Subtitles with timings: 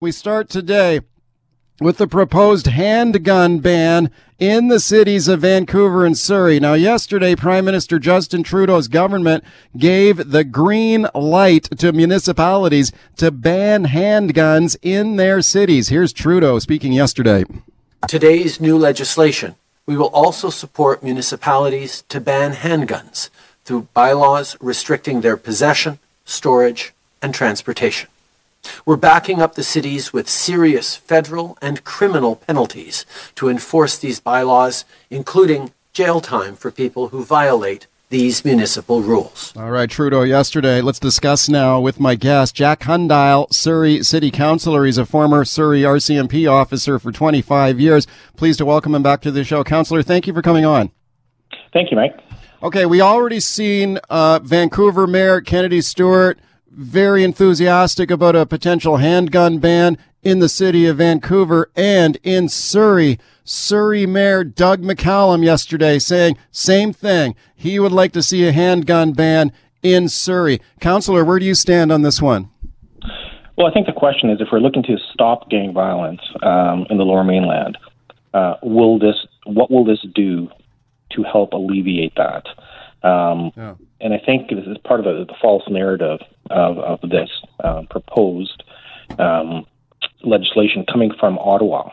[0.00, 1.00] We start today
[1.80, 6.60] with the proposed handgun ban in the cities of Vancouver and Surrey.
[6.60, 9.42] Now, yesterday, Prime Minister Justin Trudeau's government
[9.76, 15.88] gave the green light to municipalities to ban handguns in their cities.
[15.88, 17.44] Here's Trudeau speaking yesterday.
[18.06, 23.30] Today's new legislation, we will also support municipalities to ban handguns
[23.64, 28.08] through bylaws restricting their possession, storage, and transportation.
[28.84, 34.84] We're backing up the cities with serious federal and criminal penalties to enforce these bylaws,
[35.10, 39.52] including jail time for people who violate these municipal rules.
[39.56, 40.80] All right, Trudeau, yesterday.
[40.80, 44.86] Let's discuss now with my guest, Jack Hundial, Surrey City Councillor.
[44.86, 48.06] He's a former Surrey RCMP officer for 25 years.
[48.36, 49.62] Pleased to welcome him back to the show.
[49.62, 50.90] Councillor, thank you for coming on.
[51.72, 52.18] Thank you, Mike.
[52.62, 56.38] Okay, we already seen uh, Vancouver Mayor Kennedy Stewart
[56.70, 63.18] very enthusiastic about a potential handgun ban in the city of Vancouver and in Surrey.
[63.44, 67.34] Surrey Mayor Doug McCallum yesterday saying same thing.
[67.54, 69.52] He would like to see a handgun ban
[69.82, 70.60] in Surrey.
[70.80, 72.50] Councillor, where do you stand on this one?
[73.56, 76.98] Well, I think the question is if we're looking to stop gang violence um, in
[76.98, 77.76] the Lower Mainland,
[78.34, 79.16] uh, will this
[79.46, 80.48] what will this do
[81.12, 82.44] to help alleviate that?
[83.02, 83.74] Um, yeah.
[84.00, 87.30] And I think this is part of the, the false narrative of, of this
[87.62, 88.62] uh, proposed
[89.18, 89.66] um,
[90.22, 91.90] legislation coming from Ottawa.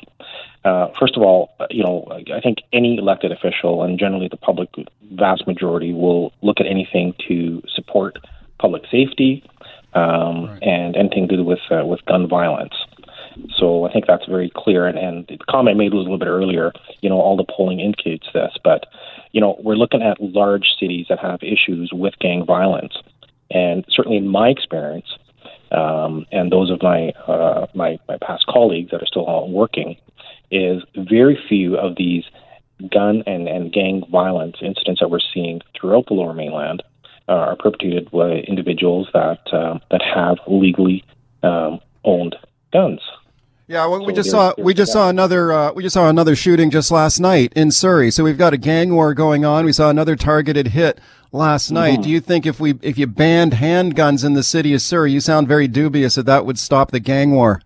[0.63, 4.69] Uh, first of all, you know, I think any elected official and generally the public,
[5.11, 8.17] vast majority, will look at anything to support
[8.59, 9.43] public safety
[9.93, 10.63] um, right.
[10.63, 12.73] and anything to do with uh, with gun violence.
[13.57, 14.87] So I think that's very clear.
[14.87, 17.79] And, and the comment made was a little bit earlier, you know, all the polling
[17.79, 18.85] indicates this, but
[19.33, 22.93] you know, we're looking at large cities that have issues with gang violence.
[23.51, 25.07] And certainly in my experience,
[25.71, 29.97] um, and those of my, uh, my my past colleagues that are still working,
[30.51, 32.23] is very few of these
[32.91, 36.83] gun and, and gang violence incidents that we're seeing throughout the Lower Mainland
[37.27, 41.03] uh, are perpetrated by individuals that uh, that have legally
[41.43, 42.35] um, owned
[42.71, 43.01] guns.
[43.67, 46.69] Yeah, well, we just saw we just saw another uh, we just saw another shooting
[46.69, 48.11] just last night in Surrey.
[48.11, 49.65] So we've got a gang war going on.
[49.65, 50.99] We saw another targeted hit
[51.35, 51.93] last night.
[51.93, 52.01] Mm-hmm.
[52.01, 55.19] Do you think if we if you banned handguns in the city of Surrey, you
[55.19, 57.61] sound very dubious that that would stop the gang war?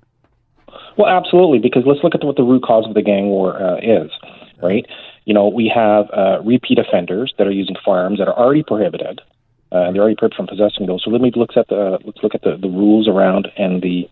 [0.97, 3.77] Well, absolutely, because let's look at what the root cause of the gang war uh,
[3.77, 4.11] is,
[4.61, 4.85] right?
[5.23, 9.21] You know, we have uh, repeat offenders that are using firearms that are already prohibited.
[9.71, 11.03] Uh, they're already prohibited from possessing those.
[11.05, 14.09] So let me look at the let's look at the, the rules around and the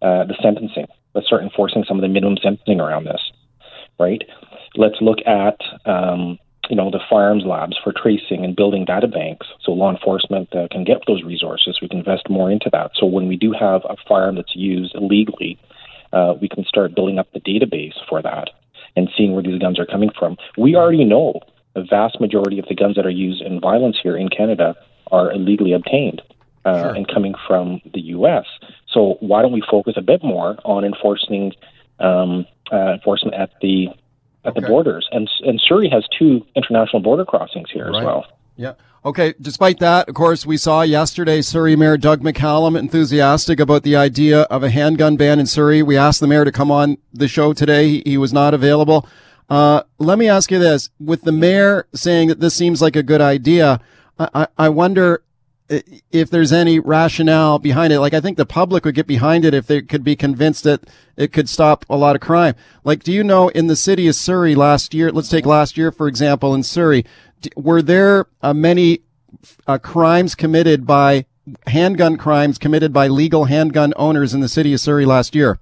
[0.00, 0.86] uh, the sentencing.
[1.14, 3.20] Let's start enforcing some of the minimum sentencing around this,
[3.98, 4.22] right?
[4.76, 6.38] Let's look at um,
[6.68, 10.68] you know the firearms labs for tracing and building data banks, so law enforcement uh,
[10.70, 11.78] can get those resources.
[11.80, 12.92] We can invest more into that.
[12.94, 15.58] So when we do have a firearm that's used illegally,
[16.12, 18.50] uh, we can start building up the database for that
[18.96, 20.36] and seeing where these guns are coming from.
[20.58, 21.40] We already know
[21.74, 24.74] the vast majority of the guns that are used in violence here in Canada
[25.10, 26.22] are illegally obtained
[26.64, 26.94] uh, sure.
[26.94, 28.44] and coming from the U.S.
[28.92, 31.52] So why don't we focus a bit more on enforcing
[32.00, 33.88] um, uh, enforcement at the
[34.44, 34.60] at okay.
[34.60, 35.08] the borders?
[35.12, 37.98] And and Surrey has two international border crossings here right.
[37.98, 38.26] as well.
[38.56, 38.74] Yeah.
[39.04, 39.34] Okay.
[39.40, 44.42] Despite that, of course, we saw yesterday Surrey Mayor Doug McCallum enthusiastic about the idea
[44.42, 45.82] of a handgun ban in Surrey.
[45.82, 47.88] We asked the mayor to come on the show today.
[47.88, 49.08] He, he was not available.
[49.48, 53.02] Uh, let me ask you this: with the mayor saying that this seems like a
[53.02, 53.80] good idea,
[54.18, 55.22] I, I, I wonder
[55.70, 58.00] if there's any rationale behind it.
[58.00, 60.82] Like, I think the public would get behind it if they could be convinced that
[61.16, 62.54] it could stop a lot of crime.
[62.82, 65.92] Like, do you know in the city of Surrey last year, let's take last year,
[65.92, 67.04] for example, in Surrey,
[67.56, 69.00] were there uh, many
[69.66, 71.26] uh, crimes committed by
[71.68, 75.60] handgun crimes committed by legal handgun owners in the city of Surrey last year?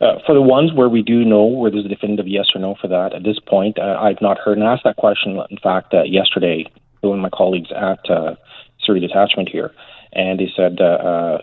[0.00, 2.74] Uh, for the ones where we do know where there's a definitive yes or no
[2.80, 5.40] for that, at this point, uh, I've not heard and asked that question.
[5.50, 6.66] In fact, uh, yesterday,
[7.02, 8.34] one of my colleagues at uh,
[8.84, 9.72] Surrey Detachment here,
[10.12, 11.38] and they said uh, uh,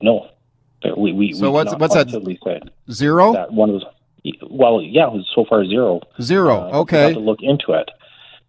[0.00, 0.28] no.
[0.96, 2.08] We, we, so we what's what's that?
[2.90, 3.34] Zero.
[3.34, 3.84] That one was
[4.48, 6.00] well, yeah, it was so far zero.
[6.20, 6.70] Zero.
[6.72, 7.02] Uh, okay.
[7.02, 7.90] have to look into it.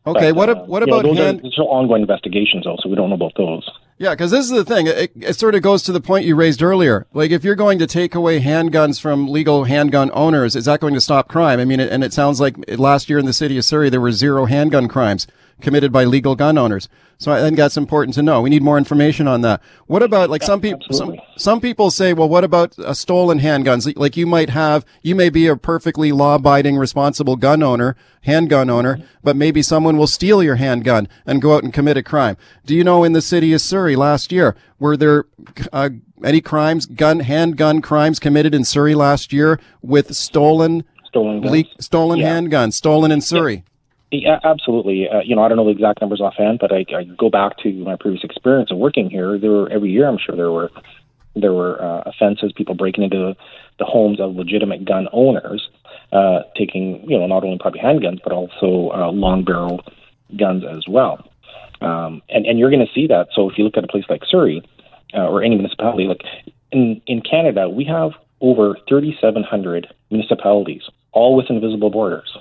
[0.05, 0.31] Okay.
[0.31, 1.53] But, what uh, what about know, those hand?
[1.57, 2.89] Are, ongoing investigations, also.
[2.89, 3.69] we don't know about those.
[3.97, 4.87] Yeah, because this is the thing.
[4.87, 7.05] It, it, sort of goes to the point you raised earlier.
[7.13, 10.95] Like, if you're going to take away handguns from legal handgun owners, is that going
[10.95, 11.59] to stop crime?
[11.59, 14.11] I mean, and it sounds like last year in the city of Surrey there were
[14.11, 15.27] zero handgun crimes
[15.61, 16.89] committed by legal gun owners.
[17.17, 18.41] So I think that's important to know.
[18.41, 19.61] We need more information on that.
[19.85, 20.81] What about like some people?
[20.91, 23.91] Some, some people say, well, what about uh, stolen handguns?
[23.95, 28.99] Like you might have, you may be a perfectly law-abiding, responsible gun owner, handgun owner,
[29.23, 32.37] but maybe someone will steal your handgun and go out and commit a crime.
[32.65, 35.25] Do you know in the city of Surrey last year were there
[35.71, 35.89] uh,
[36.23, 42.19] any crimes, gun handgun crimes committed in Surrey last year with stolen stolen le- stolen
[42.19, 42.39] yeah.
[42.39, 43.55] handguns stolen in Surrey?
[43.55, 43.61] Yeah.
[44.11, 45.07] Yeah, absolutely.
[45.07, 47.57] Uh, you know, I don't know the exact numbers offhand, but I, I go back
[47.59, 49.39] to my previous experience of working here.
[49.39, 50.69] There were every year, I'm sure there were
[51.33, 53.35] there were uh, offenses, people breaking into
[53.79, 55.69] the homes of legitimate gun owners,
[56.11, 59.81] uh, taking you know not only probably handguns but also uh, long barrel
[60.37, 61.31] guns as well.
[61.79, 63.27] Um, and and you're going to see that.
[63.33, 64.61] So if you look at a place like Surrey
[65.13, 66.21] uh, or any municipality, like
[66.73, 68.11] in in Canada, we have
[68.41, 70.81] over 3,700 municipalities,
[71.13, 72.35] all with invisible borders.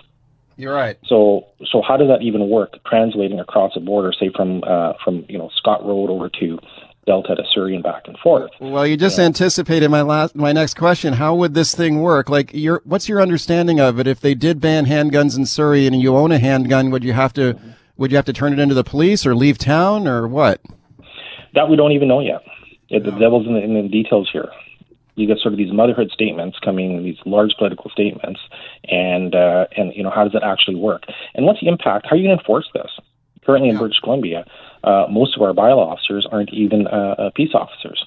[0.60, 0.98] You're right.
[1.06, 2.74] So, so how does that even work?
[2.84, 6.58] Translating across a border, say from uh, from you know Scott Road over to
[7.06, 8.50] Delta to Surrey and back and forth.
[8.60, 9.24] Well, you just yeah.
[9.24, 11.14] anticipated my last my next question.
[11.14, 12.28] How would this thing work?
[12.28, 14.06] Like, your what's your understanding of it?
[14.06, 17.32] If they did ban handguns in Surrey and you own a handgun, would you have
[17.34, 17.70] to mm-hmm.
[17.96, 20.60] would you have to turn it into the police or leave town or what?
[21.54, 22.42] That we don't even know yet.
[22.90, 24.50] The devil's in the, in the details here
[25.20, 28.40] you get sort of these motherhood statements coming, these large political statements,
[28.84, 31.04] and uh, and you know how does it actually work?
[31.34, 32.06] And what's the impact?
[32.06, 32.90] How are you going to enforce this?
[33.44, 34.44] Currently in British Columbia,
[34.84, 38.04] uh, most of our bylaw officers aren't even uh, uh, peace officers.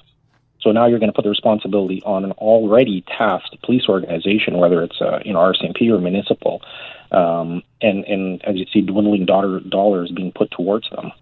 [0.60, 4.82] So now you're going to put the responsibility on an already tasked police organization, whether
[4.82, 6.62] it's uh, you know RCMP or municipal,
[7.12, 11.12] um, and and as you see, dwindling dollar, dollars being put towards them.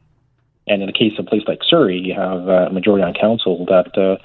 [0.69, 3.15] And in the case of a place like Surrey, you have uh, a majority on
[3.15, 4.23] council that uh,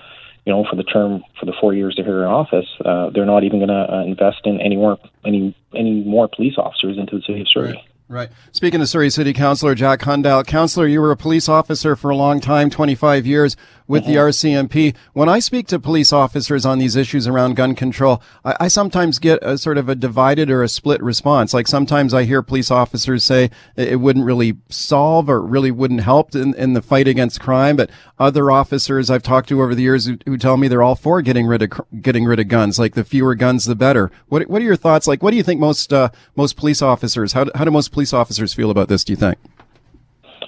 [0.48, 3.26] you know, for the term for the four years they're here in office, uh, they're
[3.26, 7.18] not even going to uh, invest in any more any any more police officers into
[7.18, 7.74] the city of Surrey.
[7.74, 7.84] Right.
[8.10, 8.30] Right.
[8.54, 12.16] Speaking to Surrey City Councilor Jack Hundial, Councilor, you were a police officer for a
[12.16, 14.12] long time, 25 years with mm-hmm.
[14.12, 14.96] the RCMP.
[15.14, 19.20] When I speak to police officers on these issues around gun control, I, I, sometimes
[19.20, 21.54] get a sort of a divided or a split response.
[21.54, 26.36] Like sometimes I hear police officers say it wouldn't really solve or really wouldn't help
[26.36, 27.76] in, in the fight against crime.
[27.76, 27.90] But
[28.20, 31.22] other officers I've talked to over the years who, who tell me they're all for
[31.22, 32.78] getting rid of getting rid of guns.
[32.78, 34.12] Like the fewer guns, the better.
[34.28, 35.08] What What are your thoughts?
[35.08, 37.34] Like, what do you think most uh, most police officers?
[37.34, 39.04] How how do most police officers feel about this?
[39.04, 39.38] Do you think?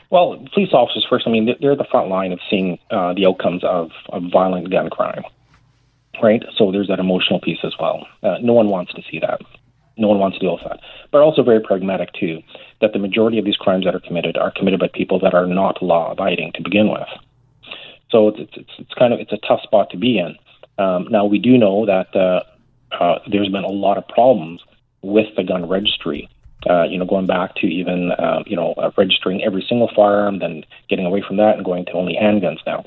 [0.10, 1.28] Well, police officers first.
[1.28, 4.90] I mean, they're the front line of seeing uh, the outcomes of, of violent gun
[4.90, 5.24] crime,
[6.22, 6.44] right?
[6.58, 8.08] So there's that emotional piece as well.
[8.24, 9.42] Uh, no one wants to see that.
[9.98, 10.80] No one wants to deal with that.
[11.12, 12.42] But also very pragmatic too,
[12.82, 15.46] that the majority of these crimes that are committed are committed by people that are
[15.46, 17.08] not law abiding to begin with.
[18.10, 20.36] So it's it's, it's kind of it's a tough spot to be in.
[20.84, 22.42] Um, now we do know that uh,
[22.96, 24.62] uh, there's been a lot of problems
[25.02, 26.30] with the gun registry
[26.70, 30.40] uh, you know, going back to even, uh, you know, uh, registering every single firearm,
[30.40, 32.84] then getting away from that and going to only handguns now.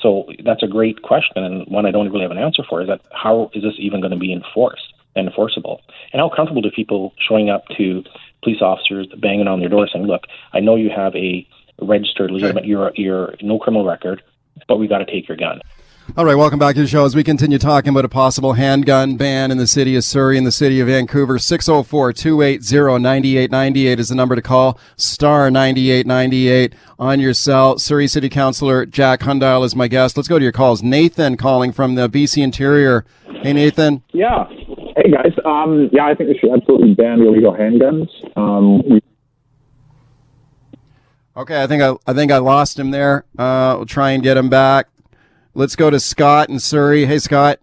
[0.00, 2.88] So that's a great question, and one I don't really have an answer for is
[2.88, 5.80] that how is this even going to be enforced and enforceable?
[6.12, 8.04] And how comfortable do people showing up to
[8.42, 11.48] police officers banging on their door saying, "Look, I know you have a
[11.80, 14.22] registered legitimate, you're, you're no criminal record,
[14.68, 15.60] but we got to take your gun."
[16.14, 19.16] All right, welcome back to the show as we continue talking about a possible handgun
[19.16, 21.38] ban in the city of Surrey and the city of Vancouver.
[21.38, 24.78] 604 280 9898 is the number to call.
[24.96, 27.78] Star 9898 on your cell.
[27.78, 30.16] Surrey City Councilor Jack Hundial is my guest.
[30.16, 30.82] Let's go to your calls.
[30.82, 33.04] Nathan calling from the BC Interior.
[33.42, 34.02] Hey, Nathan.
[34.12, 34.46] Yeah.
[34.96, 35.32] Hey, guys.
[35.44, 38.08] Um, yeah, I think we should absolutely ban illegal handguns.
[38.36, 39.00] Um, we-
[41.36, 43.26] Okay, I think I, I think I lost him there.
[43.38, 44.86] Uh, we'll try and get him back.
[45.56, 47.06] Let's go to Scott in Surrey.
[47.06, 47.60] Hey, Scott.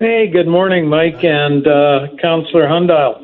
[0.00, 3.22] Hey, good morning, Mike and uh, Councillor Hundial.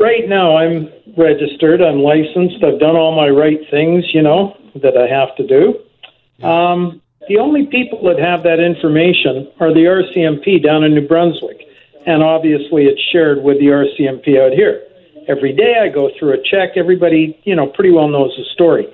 [0.00, 1.82] Right now, I'm registered.
[1.82, 2.64] I'm licensed.
[2.64, 6.46] I've done all my right things, you know, that I have to do.
[6.48, 11.60] Um, the only people that have that information are the RCMP down in New Brunswick,
[12.06, 14.82] and obviously it's shared with the RCMP out here.
[15.28, 16.70] Every day I go through a check.
[16.76, 18.86] Everybody, you know, pretty well knows the story.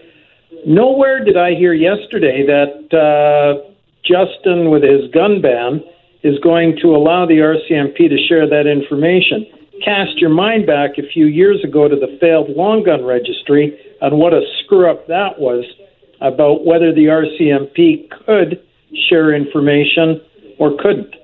[0.66, 3.69] Nowhere did I hear yesterday that uh,
[4.04, 5.82] Justin, with his gun ban,
[6.22, 9.46] is going to allow the RCMP to share that information.
[9.84, 14.18] Cast your mind back a few years ago to the failed long gun registry and
[14.18, 15.64] what a screw up that was
[16.20, 18.62] about whether the RCMP could
[19.08, 20.20] share information
[20.58, 21.14] or couldn't.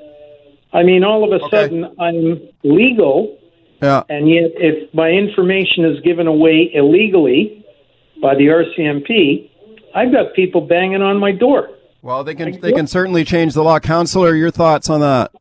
[0.73, 1.57] I mean, all of a okay.
[1.57, 3.39] sudden, I'm legal,
[3.83, 4.03] yeah.
[4.09, 7.65] and yet if my information is given away illegally
[8.21, 9.51] by the RCMP,
[9.95, 11.71] I've got people banging on my door.
[12.07, 13.81] Well, they can they can certainly change the law.
[13.81, 15.33] Councillor, your thoughts on that?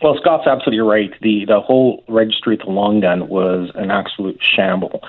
[0.00, 1.12] Well, Scott's absolutely right.
[1.22, 5.02] The the whole registry at the long gun was an absolute shamble.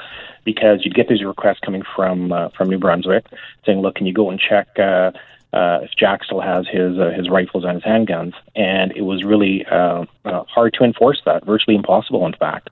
[0.45, 3.25] because you'd get these requests coming from uh, from New Brunswick
[3.65, 5.11] saying, "Look, can you go and check uh,
[5.51, 9.23] uh, if Jack still has his uh, his rifles and his handguns?" And it was
[9.23, 12.69] really uh, uh, hard to enforce that, virtually impossible, in fact.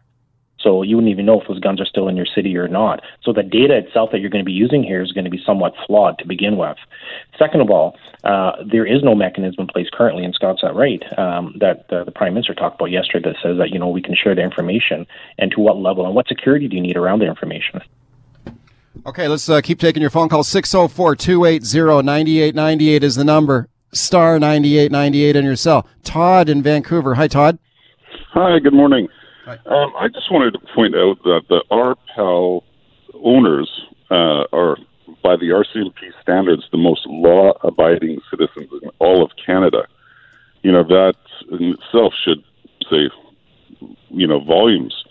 [0.64, 3.04] So you wouldn't even know if those guns are still in your city or not.
[3.22, 5.42] So the data itself that you're going to be using here is going to be
[5.46, 6.78] somewhat flawed to begin with.
[7.38, 11.04] Second of all, uh, there is no mechanism in place currently, and Scott's that right,
[11.20, 14.02] um, that uh, the Prime Minister talked about yesterday that says that, you know, we
[14.02, 15.06] can share the information
[15.38, 17.82] and to what level and what security do you need around the information.
[19.06, 20.44] Okay, let's uh, keep taking your phone call.
[20.44, 23.68] 604 280 9898 is the number.
[23.92, 25.88] Star 9898 on your cell.
[26.04, 27.16] Todd in Vancouver.
[27.16, 27.60] Hi, Todd.
[28.34, 29.08] Hi, good morning.
[29.66, 32.64] Um, I just wanted to point out that the RPAL
[33.16, 33.70] owners
[34.10, 34.78] uh, are,
[35.24, 39.86] by the RCMP standards, the most law-abiding citizens in all of Canada.
[40.62, 41.16] You know that
[41.52, 42.44] in itself should
[42.90, 43.10] say,
[44.10, 45.04] you know, volumes.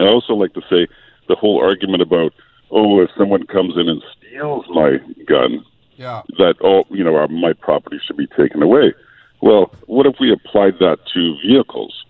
[0.00, 0.88] I also like to say
[1.28, 2.32] the whole argument about,
[2.70, 5.64] oh, if someone comes in and steals my gun,
[5.96, 6.22] Yeah.
[6.38, 8.94] that all you know, our, my property should be taken away.
[9.40, 12.04] Well, what if we applied that to vehicles?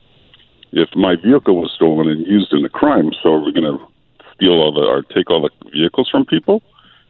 [0.74, 3.84] If my vehicle was stolen and used in a crime, so are we going to
[4.34, 6.62] steal all the or take all the vehicles from people?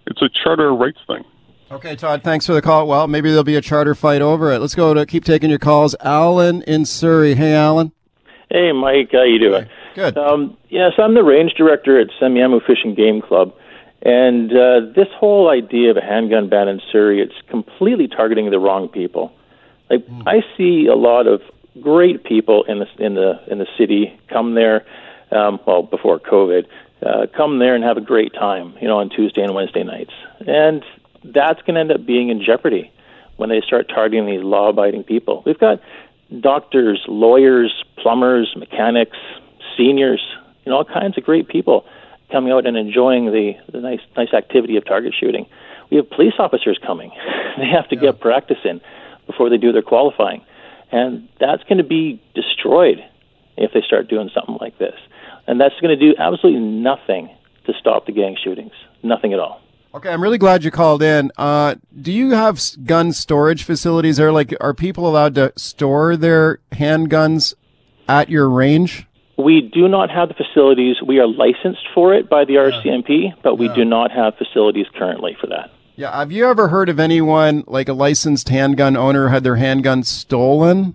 [0.07, 1.25] It's a charter rights thing.
[1.71, 2.87] Okay, Todd, thanks for the call.
[2.87, 4.61] Well, maybe there'll be a charter fight over it.
[4.61, 5.97] Let's go to keep taking your calls.
[6.01, 7.35] Alan in Surrey.
[7.35, 7.91] Hey, Alan.
[8.51, 9.67] Hey, Mike, how you doing?
[9.95, 10.19] Good.
[10.19, 13.55] Um, yes, I'm the range director at Semiahmoo Fishing Game Club,
[14.03, 18.59] and uh, this whole idea of a handgun ban in Surrey, it's completely targeting the
[18.59, 19.33] wrong people.
[19.89, 21.41] Like, I see a lot of
[21.81, 24.85] great people in the in the in the city come there.
[25.31, 26.67] Um, well, before COVID,
[27.05, 30.13] uh, come there and have a great time, you know, on Tuesday and Wednesday nights,
[30.47, 30.85] and
[31.25, 32.93] that's going to end up being in jeopardy
[33.37, 35.43] when they start targeting these law-abiding people.
[35.45, 35.81] We've got
[36.41, 39.17] doctors, lawyers, plumbers, mechanics,
[39.77, 40.23] seniors,
[40.65, 41.85] you know, all kinds of great people
[42.31, 45.47] coming out and enjoying the, the nice nice activity of target shooting.
[45.91, 47.11] We have police officers coming.
[47.59, 48.81] they have to get practice in
[49.27, 50.43] before they do their qualifying.
[50.95, 52.99] And that's going to be destroyed
[53.57, 54.95] if they start doing something like this.
[55.45, 57.37] And that's going to do absolutely nothing
[57.67, 58.71] to stop the gang shootings.
[59.03, 59.61] Nothing at all.
[59.93, 61.33] Okay, I'm really glad you called in.
[61.37, 64.31] Uh, do you have gun storage facilities there?
[64.31, 67.55] Like, are people allowed to store their handguns
[68.09, 69.09] at your range?
[69.37, 71.03] We do not have the facilities.
[71.05, 75.37] We are licensed for it by the RCMP, but we do not have facilities currently
[75.41, 75.73] for that.
[75.97, 76.17] Yeah.
[76.17, 80.95] Have you ever heard of anyone, like a licensed handgun owner, had their handgun stolen?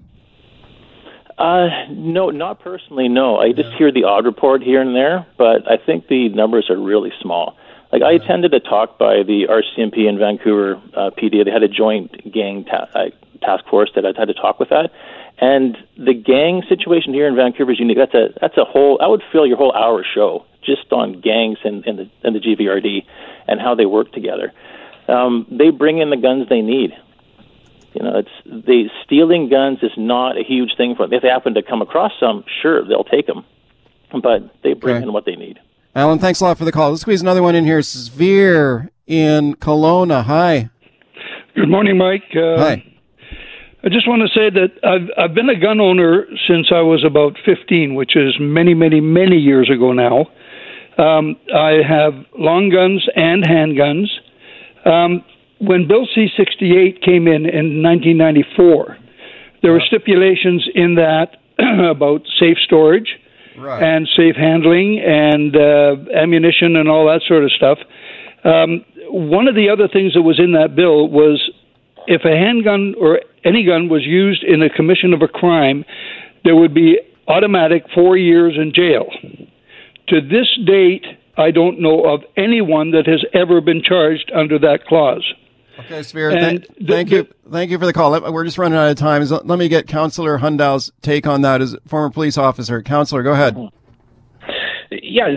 [1.37, 3.07] Uh, no, not personally.
[3.07, 6.69] No, I just hear the odd report here and there, but I think the numbers
[6.69, 7.55] are really small.
[7.93, 11.45] Like I attended a talk by the RCMP in Vancouver uh, PD.
[11.45, 13.05] They had a joint gang ta- uh,
[13.41, 14.91] task force that I had to talk with that,
[15.39, 17.97] and the gang situation here in Vancouver is unique.
[17.97, 18.99] That's a that's a whole.
[19.01, 22.39] I would fill your whole hour show just on gangs and in the in the
[22.39, 23.05] GVRD
[23.47, 24.51] and how they work together.
[25.09, 26.91] Um, they bring in the guns they need.
[27.93, 31.13] You know, it's the stealing guns is not a huge thing for them.
[31.13, 33.43] If they happen to come across some, sure, they'll take them,
[34.11, 35.03] but they bring Okay.
[35.03, 35.59] in what they need.
[35.95, 36.91] Alan, thanks a lot for the call.
[36.91, 37.81] Let's squeeze another one in here.
[37.81, 40.23] Sphere in Kelowna.
[40.23, 40.69] Hi.
[41.55, 42.23] Good morning, Mike.
[42.35, 42.83] Uh, Hi.
[43.83, 47.03] I just want to say that I've I've been a gun owner since I was
[47.03, 50.27] about 15, which is many, many, many years ago now.
[51.03, 54.07] Um, I have long guns and handguns.
[54.89, 55.23] Um,
[55.59, 58.97] when Bill C-68 came in in 1994,
[59.61, 61.37] there were stipulations in that
[61.91, 63.17] about safe storage
[63.57, 63.83] Right.
[63.83, 67.77] and safe handling and uh, ammunition and all that sort of stuff.
[68.45, 71.51] Um, one of the other things that was in that bill was
[72.07, 75.83] if a handgun or any gun was used in the commission of a crime,
[76.45, 79.05] there would be automatic four years in jail.
[80.07, 81.05] To this date,
[81.39, 85.23] I don't know of anyone that has ever been charged under that clause.
[85.79, 86.31] Okay, Sphere.
[86.31, 87.27] And Th- the- thank you.
[87.49, 88.11] Thank you for the call.
[88.31, 89.23] We're just running out of time.
[89.23, 92.83] Let me get Councillor Hundial's take on that as former police officer.
[92.83, 93.57] Councillor, go ahead.
[94.91, 95.27] Yeah,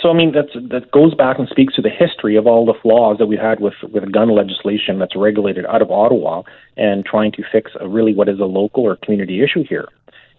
[0.00, 2.74] so I mean that's that goes back and speaks to the history of all the
[2.82, 6.42] flaws that we've had with with gun legislation that's regulated out of Ottawa
[6.78, 9.86] and trying to fix a, really what is a local or community issue here.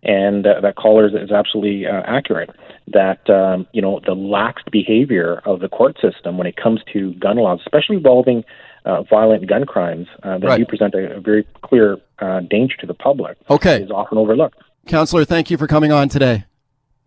[0.01, 2.50] And uh, that caller is, is absolutely uh, accurate.
[2.88, 7.13] That um, you know the lax behavior of the court system when it comes to
[7.13, 8.44] gun laws, especially involving
[8.86, 10.58] uh, violent gun crimes, uh, that Right.
[10.58, 13.82] do present a, a very clear uh, danger to the public, Okay.
[13.82, 14.58] is often overlooked.
[14.88, 16.44] Counselor, thank you for coming on today.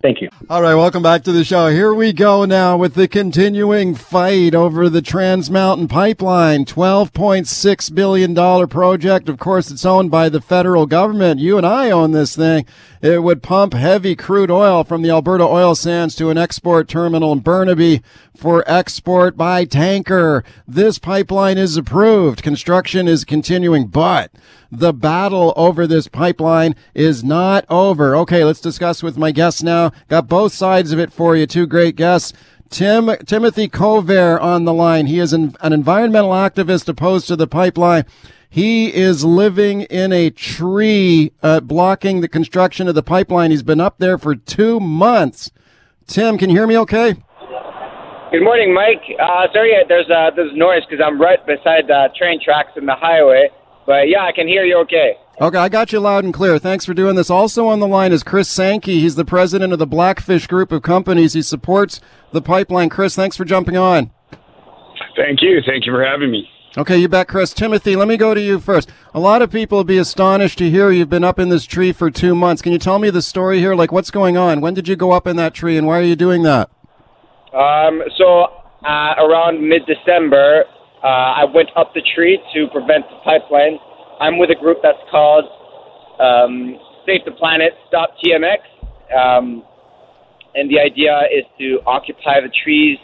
[0.02, 0.28] Thank you.
[0.50, 1.68] All right, welcome back to the show.
[1.68, 8.68] Here we go now with the continuing fight over the Trans Mountain Pipeline, $12.6 billion
[8.68, 9.28] project.
[9.30, 11.40] Of course, it's owned by the federal government.
[11.40, 12.66] You and I own this thing.
[13.00, 17.32] It would pump heavy crude oil from the Alberta oil sands to an export terminal
[17.32, 18.02] in Burnaby
[18.36, 20.44] for export by tanker.
[20.68, 22.42] This pipeline is approved.
[22.42, 24.30] Construction is continuing, but
[24.70, 28.16] the battle over this pipeline is not over.
[28.16, 29.92] Okay, let's discuss with my guests now.
[30.08, 31.46] Got both sides of it for you.
[31.46, 32.32] Two great guests.
[32.68, 35.06] Tim Timothy Cover on the line.
[35.06, 38.04] He is an, an environmental activist opposed to the pipeline.
[38.48, 43.50] He is living in a tree uh, blocking the construction of the pipeline.
[43.50, 45.50] He's been up there for two months.
[46.06, 47.16] Tim, can you hear me okay?
[48.32, 49.02] Good morning, Mike.
[49.20, 52.94] Uh, sorry, there's uh, there's noise because I'm right beside the train tracks in the
[52.94, 53.48] highway.
[53.86, 55.16] But yeah, I can hear you okay.
[55.40, 56.58] Okay, I got you loud and clear.
[56.58, 57.30] Thanks for doing this.
[57.30, 59.00] Also on the line is Chris Sankey.
[59.00, 61.34] He's the president of the Blackfish Group of Companies.
[61.34, 62.00] He supports
[62.32, 62.88] the pipeline.
[62.88, 64.10] Chris, thanks for jumping on.
[65.14, 65.60] Thank you.
[65.66, 66.48] Thank you for having me.
[66.78, 67.54] Okay, you bet, Chris.
[67.54, 68.90] Timothy, let me go to you first.
[69.14, 71.90] A lot of people will be astonished to hear you've been up in this tree
[71.90, 72.60] for two months.
[72.60, 73.74] Can you tell me the story here?
[73.74, 74.60] Like, what's going on?
[74.60, 76.68] When did you go up in that tree, and why are you doing that?
[77.54, 78.48] Um, so,
[78.86, 80.64] uh, around mid December,
[81.06, 83.78] uh, I went up the tree to prevent the pipeline.
[84.18, 85.46] I'm with a group that's called
[86.18, 86.74] um,
[87.06, 88.66] Save the Planet, Stop TMX.
[89.14, 89.62] Um,
[90.56, 92.98] and the idea is to occupy the trees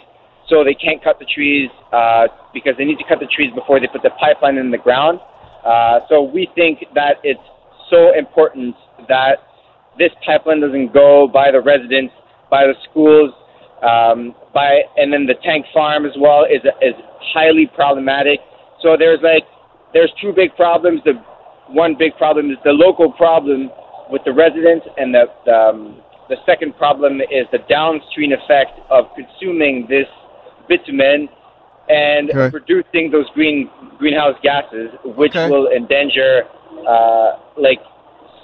[0.49, 3.79] so they can't cut the trees uh, because they need to cut the trees before
[3.79, 5.21] they put the pipeline in the ground.
[5.65, 7.39] Uh, so we think that it's
[7.89, 8.75] so important
[9.07, 9.47] that
[9.97, 12.13] this pipeline doesn't go by the residents,
[12.51, 13.31] by the schools,
[13.83, 16.95] um, by and then the tank farm as well is is
[17.35, 18.41] highly problematic.
[18.83, 19.45] So there's like
[19.93, 21.01] there's two big problems.
[21.05, 21.15] The
[21.69, 23.71] one big problem is the local problem
[24.11, 25.97] with the residents, and the the, um,
[26.29, 30.07] the second problem is the downstream effect of consuming this
[30.69, 31.29] bitumen
[31.89, 32.51] and Okay.
[32.51, 35.49] producing those green greenhouse gases, which Okay.
[35.51, 36.45] will endanger
[36.89, 37.81] uh, like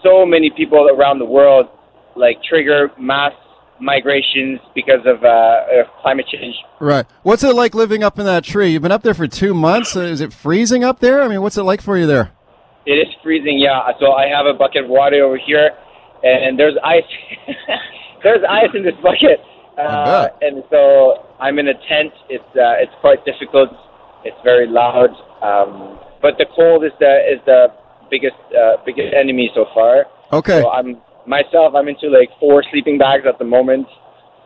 [0.02, 1.68] so many people around the world,
[2.16, 3.32] like trigger mass
[3.80, 6.54] migrations because of, uh, of climate change.
[6.80, 7.06] Right.
[7.22, 8.70] What's it like living up in that tree?
[8.70, 9.96] You've been up there for two months.
[9.96, 11.22] Uh, Is it freezing up there?
[11.22, 12.32] I mean, what's it like for you there?
[12.86, 13.90] It is freezing, yeah.
[14.00, 15.70] So I have a bucket of water over here,
[16.22, 17.02] and there's ice.
[18.22, 19.40] there's ice in this bucket,
[19.76, 22.12] uh, and so I'm in a tent.
[22.30, 23.68] It's uh, it's quite difficult.
[24.24, 25.10] It's very loud,
[25.42, 27.68] um, but the cold is the is the
[28.10, 30.06] biggest uh, biggest enemy so far.
[30.32, 30.60] Okay.
[30.62, 30.96] So I'm
[31.28, 31.74] myself.
[31.74, 33.86] I'm into like four sleeping bags at the moment.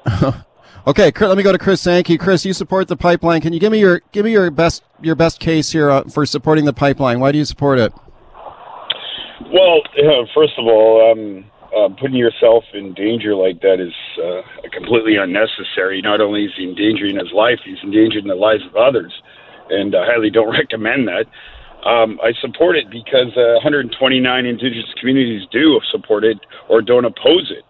[0.85, 2.19] Okay, Chris, let me go to Chris Sankey.
[2.19, 3.41] Chris, you support the pipeline.
[3.41, 6.27] Can you give me your give me your best your best case here uh, for
[6.27, 7.21] supporting the pipeline?
[7.21, 7.93] Why do you support it?
[9.53, 11.45] Well, uh, first of all, um,
[11.77, 14.43] uh, putting yourself in danger like that is uh,
[14.73, 16.03] completely unnecessary.
[16.03, 19.13] Not only is he endangering his life, he's endangering the lives of others,
[19.71, 21.27] and I highly don't recommend that.
[21.85, 27.51] Um, I support it because uh, 129 Indigenous communities do support it or don't oppose
[27.51, 27.65] it.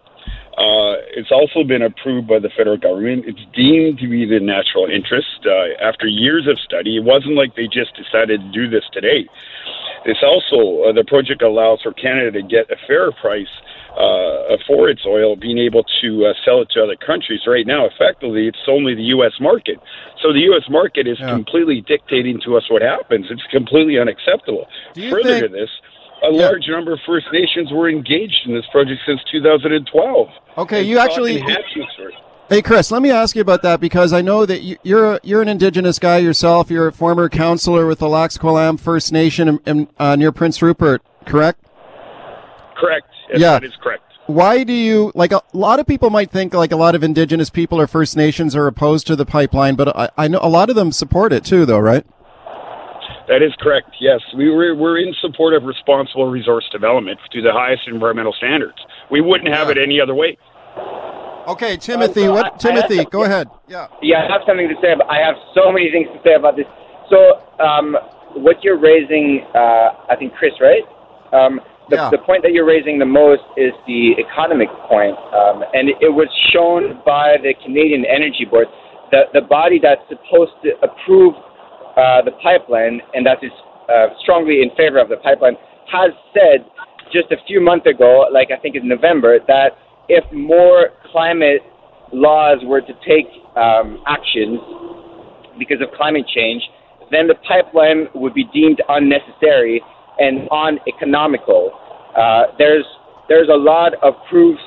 [0.53, 3.25] Uh, it's also been approved by the federal government.
[3.25, 5.41] It's deemed to be the natural interest.
[5.41, 9.25] Uh, after years of study, it wasn't like they just decided to do this today.
[10.05, 13.49] This also, uh, the project allows for Canada to get a fair price
[13.97, 17.41] uh, for its oil, being able to uh, sell it to other countries.
[17.47, 19.33] Right now, effectively, it's only the U.S.
[19.39, 19.79] market.
[20.21, 20.63] So the U.S.
[20.69, 23.27] market is completely dictating to us what happens.
[23.29, 24.67] It's completely unacceptable.
[24.95, 25.69] Further think- to this,
[26.23, 30.27] a large number of First Nations were engaged in this project since 2012.
[30.57, 32.15] Okay, you actually- enhancements for it.
[32.49, 35.41] Hey, Chris, let me ask you about that because I know that you- you're you're
[35.41, 36.69] an Indigenous guy yourself.
[36.69, 41.01] You're a former counselor with the Lax First Nation in, in, uh, near Prince Rupert,
[41.25, 41.59] correct?
[42.75, 43.07] Correct.
[43.29, 43.51] Yes, Yeah.
[43.59, 44.03] that is correct.
[44.27, 47.49] Why do you like a lot of people might think like a lot of Indigenous
[47.49, 50.69] people or First Nations are opposed to the pipeline, but I, I know a lot
[50.69, 52.05] of them support it too, though, right?
[53.27, 53.89] That is correct.
[53.99, 58.77] Yes, we were we're in support of responsible resource development to the highest environmental standards.
[59.11, 60.37] We wouldn't have it any other way.
[61.47, 62.23] Okay, Timothy.
[62.23, 62.45] Uh, so what?
[62.45, 63.47] I- I Timothy, have- go ahead.
[63.67, 63.87] Yeah.
[64.01, 64.93] Yeah, I have something to say.
[64.93, 66.65] About, I have so many things to say about this.
[67.09, 67.97] So, um,
[68.35, 70.83] what you're raising, uh, I think, Chris, right?
[71.33, 71.59] Um,
[71.89, 72.09] the, Yeah.
[72.09, 76.29] the point that you're raising the most is the economic point, um, and it, was
[76.51, 78.67] shown by the Canadian Energy Board,
[79.11, 81.35] the the body that's supposed to approve
[81.97, 83.51] uh, the pipeline and that is
[83.89, 85.55] uh, strongly in favor of the pipeline,
[85.91, 86.65] has said
[87.11, 89.77] just a few months ago, like I think in November, that
[90.09, 91.61] if more climate
[92.11, 94.59] laws were to take um, actions
[95.59, 96.63] because of climate change,
[97.11, 99.81] then the pipeline would be deemed unnecessary
[100.19, 101.71] and uneconomical.
[102.15, 102.85] Uh, there's
[103.29, 104.61] there's a lot of proofs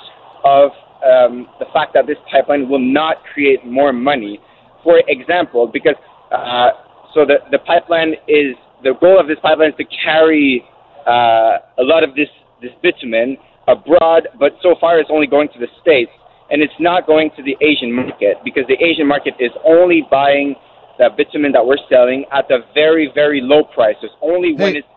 [0.44, 0.70] of
[1.04, 4.40] um, the fact that this pipeline will not create more money.
[4.82, 5.94] For example, because
[6.32, 6.70] uh,
[7.14, 10.64] so the the pipeline is the goal of this pipeline is to carry
[11.06, 12.28] uh, a lot of this
[12.62, 13.36] this bitumen
[13.68, 16.10] abroad, but so far it's only going to the states,
[16.50, 20.54] and it's not going to the Asian market because the Asian market is only buying
[20.98, 23.96] the bitumen that we're selling at the very very low price.
[24.02, 24.88] It's only when it's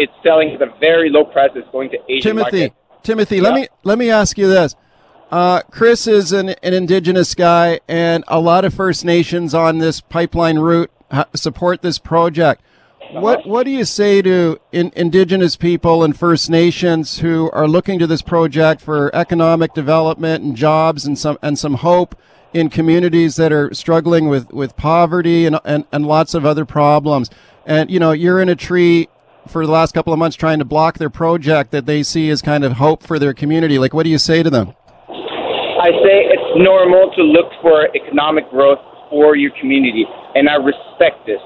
[0.00, 3.02] it's selling at a very low price it's going to Asian Timothy, market.
[3.02, 4.74] Timothy, let me let me ask you this.
[5.30, 10.00] Uh, Chris is an, an indigenous guy, and a lot of First Nations on this
[10.00, 12.62] pipeline route ha- support this project.
[13.12, 17.98] What what do you say to in, indigenous people and First Nations who are looking
[17.98, 22.16] to this project for economic development and jobs and some and some hope
[22.54, 27.30] in communities that are struggling with, with poverty and, and, and lots of other problems?
[27.66, 29.08] And you know, you're in a tree
[29.48, 32.42] for the last couple of months trying to block their project that they see as
[32.42, 33.78] kind of hope for their community.
[33.78, 34.74] Like, what do you say to them?
[35.08, 41.26] I say it's normal to look for economic growth for your community, and I respect
[41.26, 41.40] this.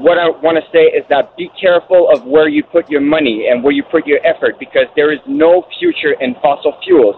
[0.00, 3.48] What I want to say is that be careful of where you put your money
[3.50, 7.16] and where you put your effort because there is no future in fossil fuels.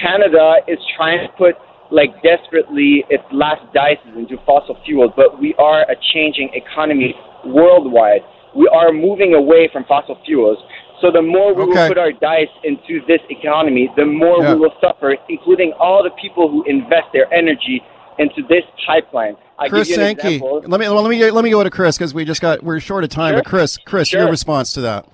[0.00, 1.54] Canada is trying to put
[1.90, 8.22] like desperately its last dices into fossil fuels, but we are a changing economy worldwide.
[8.56, 10.58] We are moving away from fossil fuels.
[11.02, 11.72] So the more we Okay.
[11.82, 14.54] will put our dice into this economy, the more Yeah.
[14.54, 17.82] we will suffer, including all the people who invest their energy
[18.18, 19.36] into this pipeline.
[19.58, 20.40] I Chris give you an Sankey.
[20.66, 23.04] Let me let me let me go to Chris because we just got we're short
[23.04, 23.32] of time.
[23.34, 23.42] Sure.
[23.42, 25.04] But Chris, Chris, your response to that?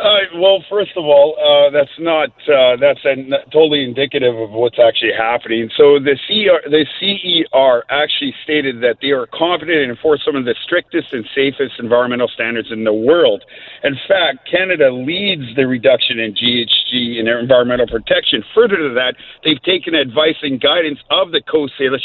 [0.00, 4.78] Uh, well, first of all, uh, that's not uh, that's an totally indicative of what's
[4.78, 5.68] actually happening.
[5.76, 10.46] So the CER, the CER actually stated that they are confident and enforce some of
[10.46, 13.44] the strictest and safest environmental standards in the world.
[13.84, 18.42] In fact, Canada leads the reduction in GHG in environmental protection.
[18.54, 21.42] Further to that, they've taken advice and guidance of the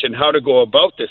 [0.03, 1.09] and how to go about this.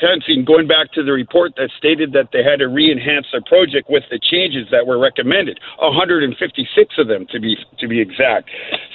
[0.00, 3.88] Hence, going back to the report that stated that they had to re-enhance their project
[3.88, 8.50] with the changes that were recommended, 156 of them to be to be exact.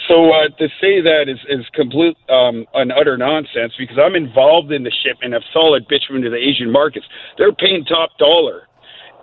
[0.07, 4.71] So uh, to say that is is complete um, an utter nonsense because I'm involved
[4.71, 7.05] in the shipment of solid bitumen to the Asian markets.
[7.37, 8.66] They're paying top dollar.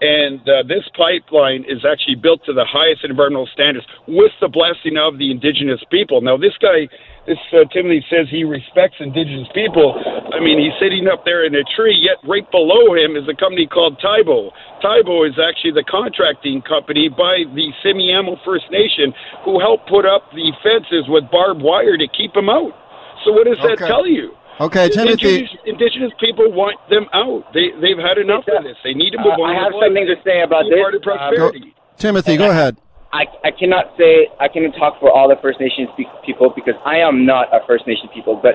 [0.04, 5.00] And uh, this pipeline is actually built to the highest environmental standards with the blessing
[5.00, 6.20] of the indigenous people.
[6.20, 6.92] Now, this guy,
[7.24, 9.96] this uh, Timothy says he respects indigenous people.
[9.96, 13.36] I mean, he's sitting up there in a tree, yet right below him is a
[13.40, 14.52] company called Tybo.
[14.84, 19.16] Tybo is actually the contracting company by the Semiahmoo First Nation
[19.48, 22.76] who helped put up the fences with barbed wire to keep them out.
[23.24, 24.36] So, what does that tell you?
[24.60, 25.34] Okay, Timothy.
[25.42, 27.42] Indigenous, indigenous people want them out.
[27.52, 28.76] They they've had enough of this.
[28.84, 29.50] They need to move Uh, on.
[29.50, 30.78] I have something to say about this.
[30.78, 31.74] part of Uh, prosperity.
[31.98, 32.76] Timothy, go ahead.
[33.12, 35.88] I, I cannot say I cannot talk for all the First Nations
[36.26, 38.36] people because I am not a First Nation people.
[38.36, 38.54] But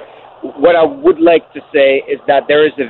[0.59, 2.88] what I would like to say is that there is a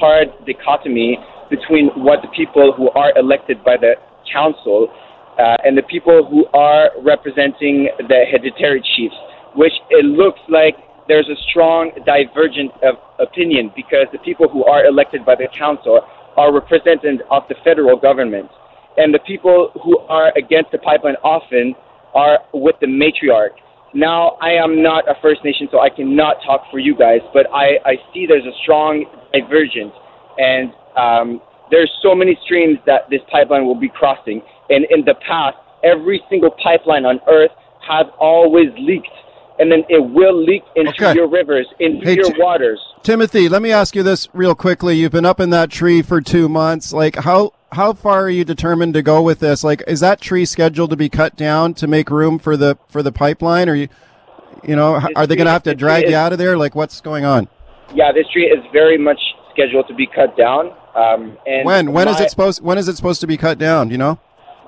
[0.00, 1.18] hard dichotomy
[1.50, 3.94] between what the people who are elected by the
[4.32, 4.88] council
[5.38, 9.14] uh, and the people who are representing the hereditary chiefs,
[9.54, 10.74] which it looks like
[11.08, 16.00] there's a strong divergent of opinion because the people who are elected by the council
[16.36, 18.50] are representatives of the federal government
[18.96, 21.74] and the people who are against the pipeline often
[22.14, 23.58] are with the matriarch.
[23.92, 27.46] Now, I am not a First Nation, so I cannot talk for you guys, but
[27.52, 29.94] I, I see there's a strong divergence,
[30.38, 31.40] and um,
[31.70, 34.42] there's so many streams that this pipeline will be crossing.
[34.68, 37.52] And in the past, every single pipeline on Earth
[37.86, 39.14] has always leaked,
[39.58, 41.14] and then it will leak into Okay.
[41.14, 42.80] your rivers, into Hey, your waters.
[43.02, 44.96] Timothy, let me ask you this real quickly.
[44.96, 46.92] You've been up in that tree for two months.
[46.92, 49.64] Like, how how far are you determined to go with this?
[49.64, 53.02] Like, is that tree scheduled to be cut down to make room for the for
[53.02, 53.68] the pipeline?
[53.68, 53.88] Or you,
[54.62, 56.56] you know, h- are they going to have to drag is- you out of there?
[56.56, 57.48] Like, what's going on?
[57.94, 59.20] Yeah, this tree is very much
[59.52, 60.72] scheduled to be cut down.
[60.96, 63.58] Um, and When when is my- it supposed when is it supposed to be cut
[63.58, 63.90] down?
[63.90, 64.18] You know?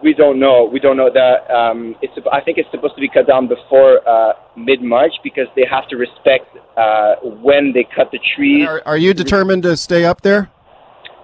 [0.03, 0.69] We don't know.
[0.71, 1.51] We don't know that.
[1.53, 2.13] Um, it's.
[2.31, 5.89] I think it's supposed to be cut down before uh, mid March because they have
[5.89, 8.67] to respect uh, when they cut the trees.
[8.69, 10.51] Are, are you determined to stay up there?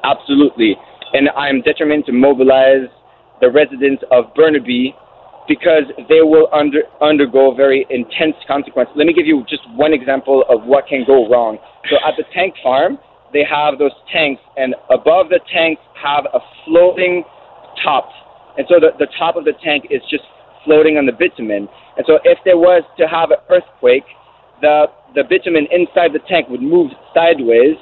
[0.04, 0.76] Absolutely.
[1.12, 2.88] And I'm determined to mobilize
[3.40, 4.94] the residents of Burnaby
[5.48, 8.94] because they will under, undergo very intense consequences.
[8.96, 11.58] Let me give you just one example of what can go wrong.
[11.90, 12.98] So at the tank farm,
[13.32, 17.24] they have those tanks, and above the tanks have a floating
[17.82, 18.08] top.
[18.58, 20.24] And so the, the top of the tank is just
[20.64, 21.68] floating on the bitumen.
[21.96, 24.04] And so if there was to have an earthquake,
[24.60, 27.76] the, the bitumen inside the tank would move sideways,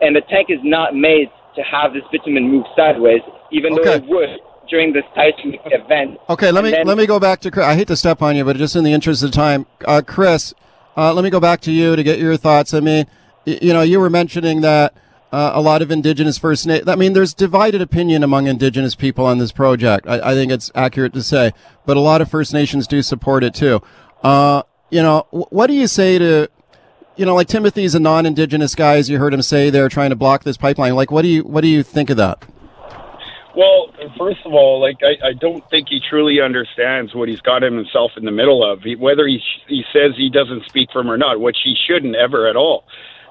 [0.00, 3.20] and the tank is not made to have this bitumen move sideways,
[3.50, 6.16] even though it would during this seismic event.
[6.30, 7.66] Okay, let And me then- let me go back to Chris.
[7.66, 10.54] I hate to step on you, but just in the interest of time, uh, Chris,
[10.96, 12.72] uh, let me go back to you to get your thoughts.
[12.72, 13.06] I mean,
[13.44, 14.94] you know, you were mentioning that
[15.32, 16.88] uh, a lot of Indigenous First Nation.
[16.88, 20.06] I mean, there's divided opinion among Indigenous people on this project.
[20.06, 21.52] I, I, think it's accurate to say,
[21.86, 23.82] but a lot of First Nations do support it too.
[24.22, 26.48] Uh, you know, what do you say to,
[27.16, 30.16] you know, like Timothy's a non-Indigenous guy, as you heard him say, they're trying to
[30.16, 30.94] block this pipeline.
[30.94, 32.44] Like, what do you what do you think of that?
[33.56, 37.62] Well, first of all, like I, I don't think he truly understands what he's got
[37.62, 38.82] himself in the middle of.
[38.82, 42.16] He, whether he he says he doesn't speak for him or not, which he shouldn't
[42.16, 42.84] ever at all.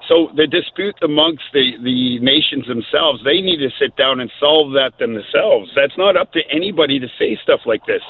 [0.08, 4.72] So the dispute amongst the, the nations themselves, they need to sit down and solve
[4.72, 5.70] that themselves.
[5.76, 8.02] That's not up to anybody to say stuff like this.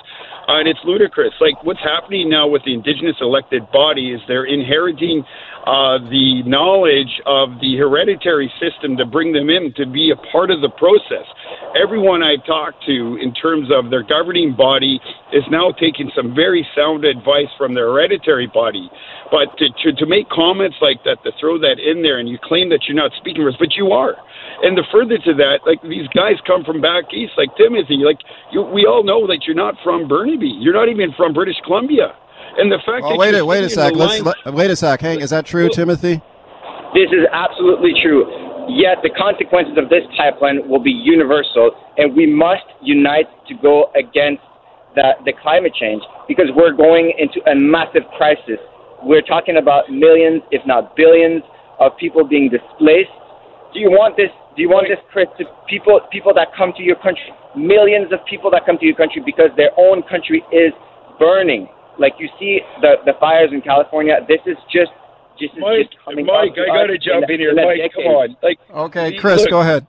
[0.49, 1.35] Uh, and it's ludicrous.
[1.41, 5.25] Like what's happening now with the indigenous elected body is they're inheriting
[5.67, 10.51] uh, the knowledge of the hereditary system to bring them in to be a part
[10.51, 11.27] of the process.
[11.79, 15.01] Everyone I've talked to in terms of their governing body
[15.33, 18.91] is now taking some very sound advice from their hereditary body.
[19.31, 22.39] But to, to, to make comments like that, to throw that in there and you
[22.43, 24.17] claim that you're not speaking us, but you are.
[24.63, 28.19] And the further to that, like these guys come from back east, like Timothy, like
[28.51, 30.59] you, we all know that you're not from Burnaby.
[30.59, 32.15] You're not even from British Columbia.
[32.59, 33.95] And the fact oh, that wait a wait a sec.
[33.95, 35.01] Let's let, wait a sec.
[35.01, 36.21] Hank, is that true, well, Timothy?
[36.93, 38.29] This is absolutely true.
[38.69, 43.91] Yet the consequences of this pipeline will be universal, and we must unite to go
[43.97, 44.45] against
[44.95, 48.61] the, the climate change because we're going into a massive crisis.
[49.03, 51.43] We're talking about millions, if not billions,
[51.81, 53.11] of people being displaced.
[53.75, 54.31] Do you want this?
[54.55, 55.27] Do you want this, Chris?
[55.41, 58.95] To people, people that come to your country, millions of people that come to your
[58.95, 60.71] country because their own country is
[61.19, 61.67] burning
[61.99, 64.19] like you see the the fires in California.
[64.29, 64.93] This is just
[65.39, 67.55] just Mike, just coming Mike, I got to jump in, in here.
[67.55, 68.37] Mike, come on.
[68.43, 69.87] Like, okay, Chris, look, go ahead.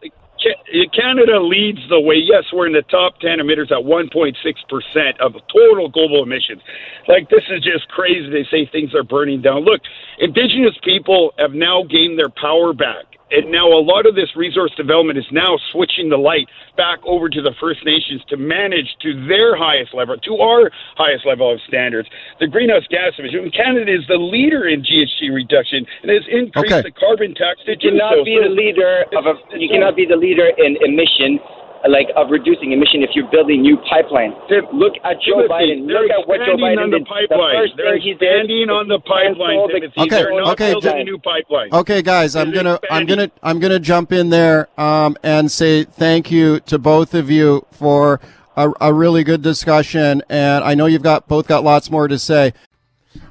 [0.94, 2.16] Canada leads the way.
[2.16, 4.36] Yes, we're in the top 10 emitters at 1.6%
[5.20, 6.62] of total global emissions.
[7.08, 8.30] Like, this is just crazy.
[8.30, 9.64] They say things are burning down.
[9.64, 9.82] Look,
[10.20, 14.72] Indigenous people have now gained their power back and now a lot of this resource
[14.76, 19.14] development is now switching the light back over to the First Nations to manage to
[19.28, 22.08] their highest level, to our highest level of standards.
[22.40, 23.50] The greenhouse gas emission.
[23.52, 26.82] Canada is the leader in GHG reduction and has increased okay.
[26.82, 28.24] the carbon tax to you cannot so.
[28.24, 31.40] be the leader of a, you cannot be the leader in emission
[31.90, 34.34] like of reducing emission if you're building new pipelines.
[34.72, 35.88] Look at Joe Biden.
[35.88, 37.04] Look at what Joe Biden did.
[37.04, 39.68] The, the first They're thing expanding on the pipeline.
[39.68, 41.70] The, okay, okay, building new pipeline.
[41.74, 46.32] Okay, guys, I'm gonna, I'm gonna, I'm gonna jump in there um, and say thank
[46.32, 48.20] you to both of you for
[48.56, 52.20] a, a really good discussion, and I know you've got both got lots more to
[52.20, 52.54] say.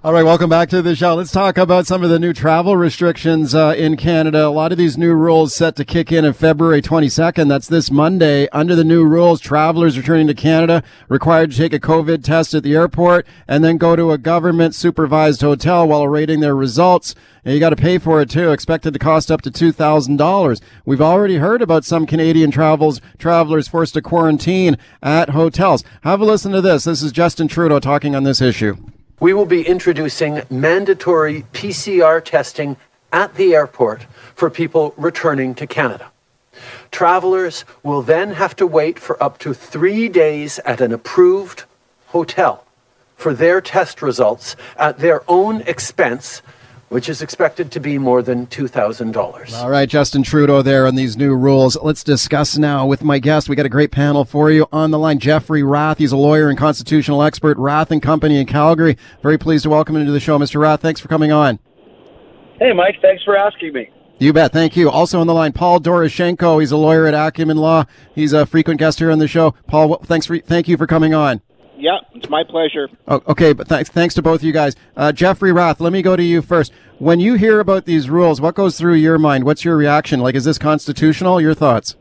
[0.05, 1.15] All right, welcome back to the show.
[1.15, 4.45] Let's talk about some of the new travel restrictions uh, in Canada.
[4.45, 7.49] A lot of these new rules set to kick in on February 22nd.
[7.49, 8.49] That's this Monday.
[8.49, 12.65] Under the new rules, travelers returning to Canada required to take a COVID test at
[12.65, 17.15] the airport and then go to a government supervised hotel while awaiting their results.
[17.45, 18.51] And you got to pay for it too.
[18.51, 20.61] Expected to cost up to $2,000.
[20.85, 25.85] We've already heard about some Canadian travels, travelers forced to quarantine at hotels.
[26.01, 26.83] Have a listen to this.
[26.83, 28.77] This is Justin Trudeau talking on this issue
[29.23, 32.77] we will be introducing mandatory PCR testing
[33.13, 34.03] at the airport
[34.35, 36.11] for people returning to Canada.
[36.91, 41.63] Travelers will then have to wait for up to three days at an approved
[42.07, 42.67] hotel
[43.15, 46.43] for their test results at their own expense
[46.93, 49.55] which is expected to be more than $2,000.
[49.55, 51.75] All right, Justin Trudeau there on these new rules.
[51.83, 53.49] Let's discuss now with my guest.
[53.49, 55.19] We got a great panel for you on the line.
[55.19, 58.99] Jeffrey Rath, he's a lawyer and constitutional expert, Rath and Company in Calgary.
[59.23, 60.61] Very pleased to welcome him to the show, Mr.
[60.61, 60.83] Rath.
[60.83, 61.61] Thanks for coming on.
[62.59, 62.97] Hey, Mike.
[63.01, 63.91] Thanks for asking me.
[64.19, 64.53] You bet.
[64.53, 64.91] Thank you.
[64.91, 66.61] Also on the line, Paul Doroshenko.
[66.61, 67.87] He's a lawyer at Acumen Law.
[68.15, 69.53] He's a frequent guest here on the show.
[69.67, 71.41] Paul, thanks for, thank you for coming on.
[71.83, 72.89] Yeah, it's my pleasure.
[73.09, 74.77] Oh, okay, but thanks, thanks to both of you guys.
[74.97, 76.73] Uh, Jeffrey Rath, let me go to you first.
[77.01, 79.43] When you hear about these rules, what goes through your mind?
[79.43, 80.21] What's your reaction?
[80.21, 81.41] Like, is this constitutional?
[81.41, 81.97] Your thoughts?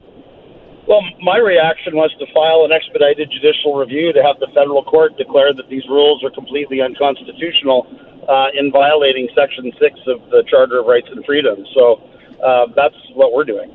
[0.88, 5.18] Well, my reaction was to file an expedited judicial review to have the federal court
[5.18, 7.88] declare that these rules are completely unconstitutional
[8.30, 11.68] uh, in violating Section 6 of the Charter of Rights and Freedoms.
[11.74, 12.08] So
[12.46, 13.72] uh, that's what we're doing.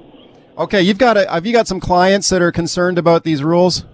[0.57, 3.85] Okay, you've got a, have you got some clients that are concerned about these rules?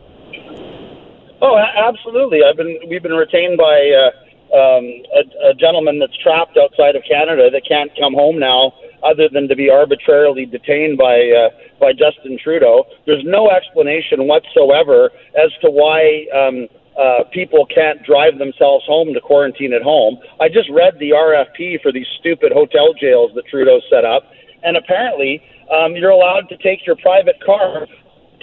[1.59, 2.41] Absolutely.
[2.43, 4.85] I've been we've been retained by uh, um,
[5.17, 9.49] a, a gentleman that's trapped outside of Canada that can't come home now, other than
[9.49, 11.49] to be arbitrarily detained by uh,
[11.81, 12.85] by Justin Trudeau.
[13.07, 16.27] There's no explanation whatsoever as to why.
[16.35, 20.19] Um, uh, people can't drive themselves home to quarantine at home.
[20.39, 24.25] I just read the RFP for these stupid hotel jails that Trudeau set up,
[24.63, 25.41] and apparently
[25.73, 27.87] um, you're allowed to take your private car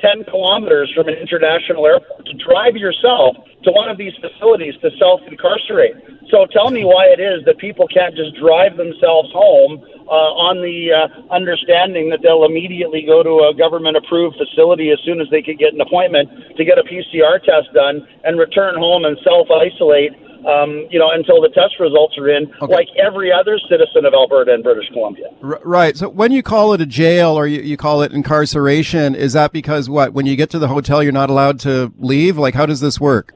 [0.02, 4.90] 10 kilometers from an international airport to drive yourself to one of these facilities to
[4.98, 5.96] self incarcerate.
[6.32, 10.62] So tell me why it is that people can't just drive themselves home uh, on
[10.62, 15.28] the uh, understanding that they'll immediately go to a government approved facility as soon as
[15.30, 19.18] they could get an appointment to get a PCR test done and return home and
[19.24, 20.14] self isolate
[20.46, 22.74] um, you know, until the test results are in, okay.
[22.74, 25.28] like every other citizen of Alberta and British Columbia.
[25.44, 25.98] R- right.
[25.98, 29.52] So when you call it a jail or you, you call it incarceration, is that
[29.52, 30.14] because what?
[30.14, 32.38] When you get to the hotel, you're not allowed to leave?
[32.38, 33.34] Like, how does this work?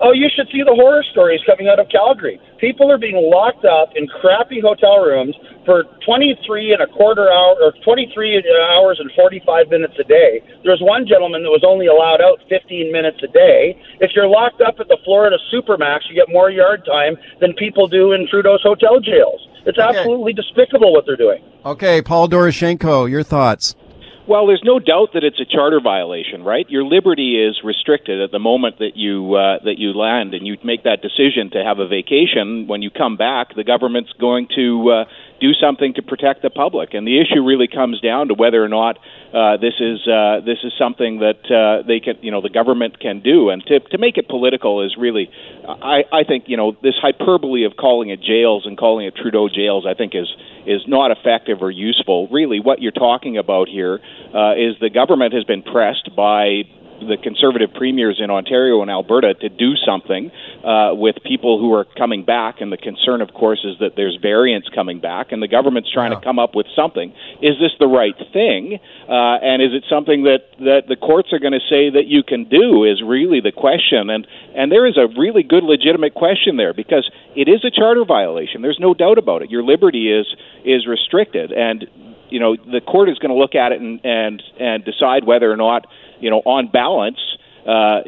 [0.00, 2.40] Oh, you should see the horror stories coming out of Calgary.
[2.60, 7.56] People are being locked up in crappy hotel rooms for 23 and a quarter hour
[7.60, 10.44] or 23 uh, hours and 45 minutes a day.
[10.64, 13.80] There's one gentleman that was only allowed out 15 minutes a day.
[14.00, 17.88] If you're locked up at the Florida Supermax, you get more yard time than people
[17.88, 19.40] do in Trudeau's hotel jails.
[19.64, 19.98] It's okay.
[19.98, 21.42] absolutely despicable what they're doing.
[21.64, 23.74] Okay, Paul Doroshenko, your thoughts.
[24.28, 26.68] Well, there's no doubt that it's a charter violation, right?
[26.68, 30.56] Your liberty is restricted at the moment that you uh, that you land and you
[30.64, 32.66] make that decision to have a vacation.
[32.66, 35.04] When you come back, the government's going to uh,
[35.40, 36.94] do something to protect the public.
[36.94, 38.98] And the issue really comes down to whether or not
[39.32, 43.00] uh, this is uh, this is something that uh, they can, you know, the government
[43.00, 43.50] can do.
[43.50, 45.30] And to to make it political is really,
[45.66, 49.48] I I think you know this hyperbole of calling it jails and calling it Trudeau
[49.48, 50.28] jails, I think is
[50.66, 52.28] is not effective or useful.
[52.28, 54.00] Really, what you're talking about here
[54.34, 56.62] uh, is the government has been pressed by
[57.00, 60.30] the conservative premiers in Ontario and Alberta to do something
[60.64, 62.60] uh, with people who are coming back.
[62.60, 66.12] And the concern, of course, is that there's variants coming back, and the government's trying
[66.12, 66.18] yeah.
[66.18, 67.12] to come up with something.
[67.42, 68.78] Is this the right thing?
[69.08, 72.22] Uh, and is it something that, that the courts are going to say that you
[72.22, 72.84] can do?
[72.84, 74.10] Is really the question.
[74.10, 78.04] And and there is a really good, legitimate question there because it is a charter
[78.04, 78.62] violation.
[78.62, 79.50] There's no doubt about it.
[79.50, 80.26] Your liberty is
[80.64, 81.86] is restricted, and
[82.30, 85.50] you know the court is going to look at it and and and decide whether
[85.50, 85.86] or not
[86.20, 87.18] you know, on balance,
[87.66, 88.02] uh,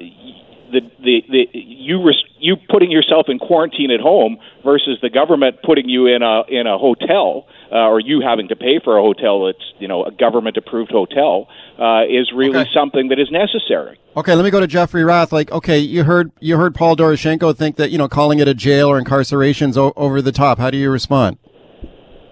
[0.71, 5.57] the the, the you res- you putting yourself in quarantine at home versus the government
[5.65, 9.03] putting you in a in a hotel uh, or you having to pay for a
[9.03, 12.71] hotel that's you know a government approved hotel uh, is really okay.
[12.75, 13.99] something that is necessary.
[14.15, 15.33] Okay, let me go to Jeffrey Rath.
[15.33, 18.55] Like, okay, you heard you heard Paul Doroshenko think that you know calling it a
[18.55, 20.59] jail or incarceration is o- over the top.
[20.59, 21.39] How do you respond?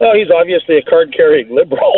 [0.00, 1.92] Well, he's obviously a card carrying liberal.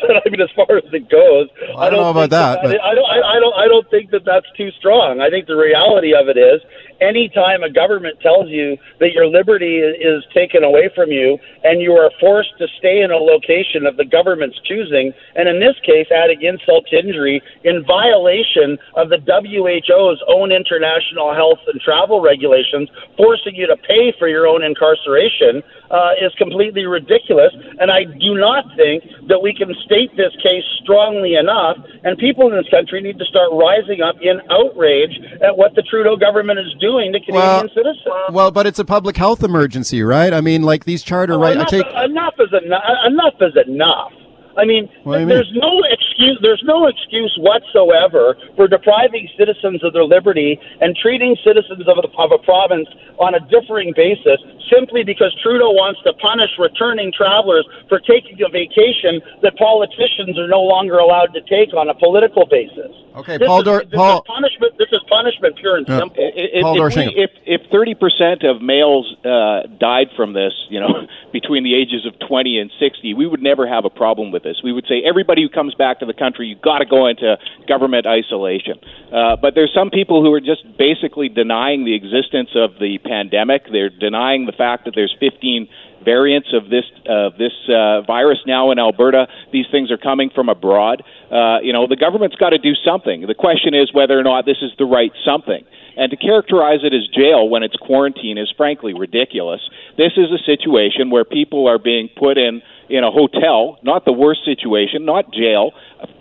[0.00, 2.30] but I mean, as far as it goes, well, I, don't I don't, know about
[2.30, 2.62] that.
[2.62, 3.06] that I, don't.
[3.06, 3.54] I, I don't.
[3.54, 5.20] I don't think that that's too strong.
[5.20, 6.60] I think the reality of it is
[7.00, 11.92] anytime a government tells you that your liberty is taken away from you and you
[11.92, 16.06] are forced to stay in a location of the government's choosing, and in this case,
[16.12, 22.88] adding insult to injury, in violation of the WHO's own international health and travel regulations,
[23.16, 27.52] forcing you to pay for your own incarceration, uh, is completely ridiculous.
[27.78, 32.48] And I do not think that we can state this case strongly enough, and people
[32.50, 36.58] in this country need to start rising up in outrage at what the Trudeau government
[36.58, 38.30] is doing to Canadian well, citizens.
[38.30, 40.32] Well, but it's a public health emergency, right?
[40.32, 41.70] I mean, like these charter well, rights.
[41.70, 41.86] Take...
[41.86, 42.82] enough is enough.
[43.06, 44.12] Enough is enough.
[44.56, 45.60] I mean, there's mean?
[45.62, 46.38] no excuse.
[46.42, 52.06] There's no excuse whatsoever for depriving citizens of their liberty and treating citizens of a,
[52.18, 54.40] of a province on a differing basis
[54.72, 60.48] simply because Trudeau wants to punish returning travelers for taking a vacation that politicians are
[60.48, 62.90] no longer allowed to take on a political basis.
[63.16, 63.62] Okay, this Paul.
[63.62, 64.22] Dor- this Paul.
[64.22, 64.78] Is punishment.
[64.78, 66.14] This is punishment, pure and simple.
[66.16, 70.78] If, Paul if, we, if if thirty percent of males uh, died from this, you
[70.78, 74.46] know, between the ages of twenty and sixty, we would never have a problem with
[74.50, 74.60] this.
[74.62, 77.38] We would say everybody who comes back to the country, you've got to go into
[77.68, 78.78] government isolation.
[79.12, 83.70] Uh, but there's some people who are just basically denying the existence of the pandemic.
[83.70, 85.68] They're denying the fact that there's 15
[86.04, 89.28] variants of this uh, this uh, virus now in Alberta.
[89.52, 91.02] These things are coming from abroad.
[91.30, 93.26] Uh, you know, the government's got to do something.
[93.26, 95.64] The question is whether or not this is the right something.
[95.96, 99.60] And to characterize it as jail when it's quarantine is frankly ridiculous.
[99.96, 104.12] This is a situation where people are being put in in a hotel, not the
[104.12, 105.72] worst situation, not jail,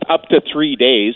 [0.09, 1.15] up to three days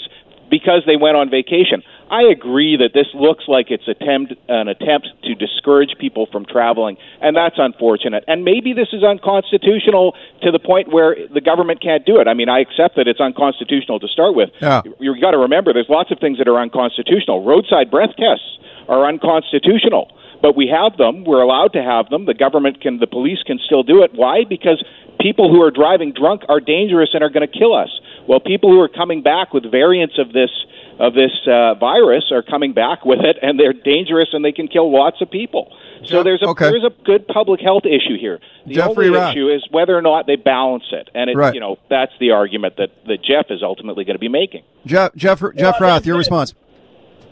[0.49, 1.83] because they went on vacation.
[2.09, 6.97] I agree that this looks like it's attempt an attempt to discourage people from traveling,
[7.21, 8.23] and that's unfortunate.
[8.27, 12.27] And maybe this is unconstitutional to the point where the government can't do it.
[12.27, 14.49] I mean, I accept that it's unconstitutional to start with.
[14.61, 14.81] Yeah.
[14.99, 17.43] You've got to remember there's lots of things that are unconstitutional.
[17.43, 20.11] Roadside breath tests are unconstitutional
[20.43, 21.23] but we have them.
[21.23, 22.25] We're allowed to have them.
[22.25, 24.11] The government can, the police can still do it.
[24.13, 24.43] Why?
[24.43, 24.83] Because
[25.17, 27.87] people who are driving drunk are dangerous and are going to kill us.
[28.27, 30.51] Well, people who are coming back with variants of this
[30.99, 34.67] of this uh, virus are coming back with it, and they're dangerous and they can
[34.67, 35.75] kill lots of people.
[36.05, 36.69] So there's a okay.
[36.69, 38.39] there's a good public health issue here.
[38.65, 39.35] The Jeffrey only Rath.
[39.35, 41.53] issue is whether or not they balance it, and it, right.
[41.53, 44.63] you know that's the argument that, that Jeff is ultimately going to be making.
[44.85, 46.53] Jeff Jeff Jeff Rath, your response.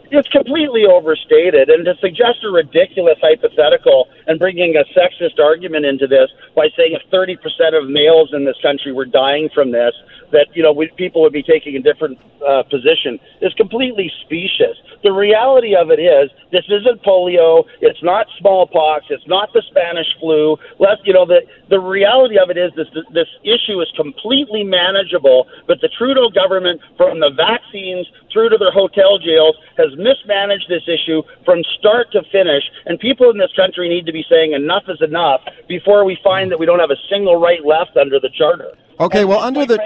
[0.09, 1.69] it's completely overstated.
[1.69, 6.97] And to suggest a ridiculous hypothetical and bringing a sexist argument into this by saying
[6.99, 7.37] if 30%
[7.77, 9.93] of males in this country were dying from this,
[10.31, 12.17] that you know people would be taking a different
[12.47, 14.77] uh, position is completely specious.
[15.03, 20.07] The reality of it is this isn't polio, it's not smallpox, it's not the Spanish
[20.19, 20.57] flu.
[20.79, 25.47] Let you know the the reality of it is this this issue is completely manageable,
[25.67, 30.83] but the Trudeau government, from the vaccines through to their hotel jails, has mismanaged this
[30.87, 32.63] issue from start to finish.
[32.85, 36.51] And people in this country need to be saying enough is enough before we find
[36.51, 38.73] that we don't have a single right left under the charter.
[39.01, 39.79] Okay, well, under the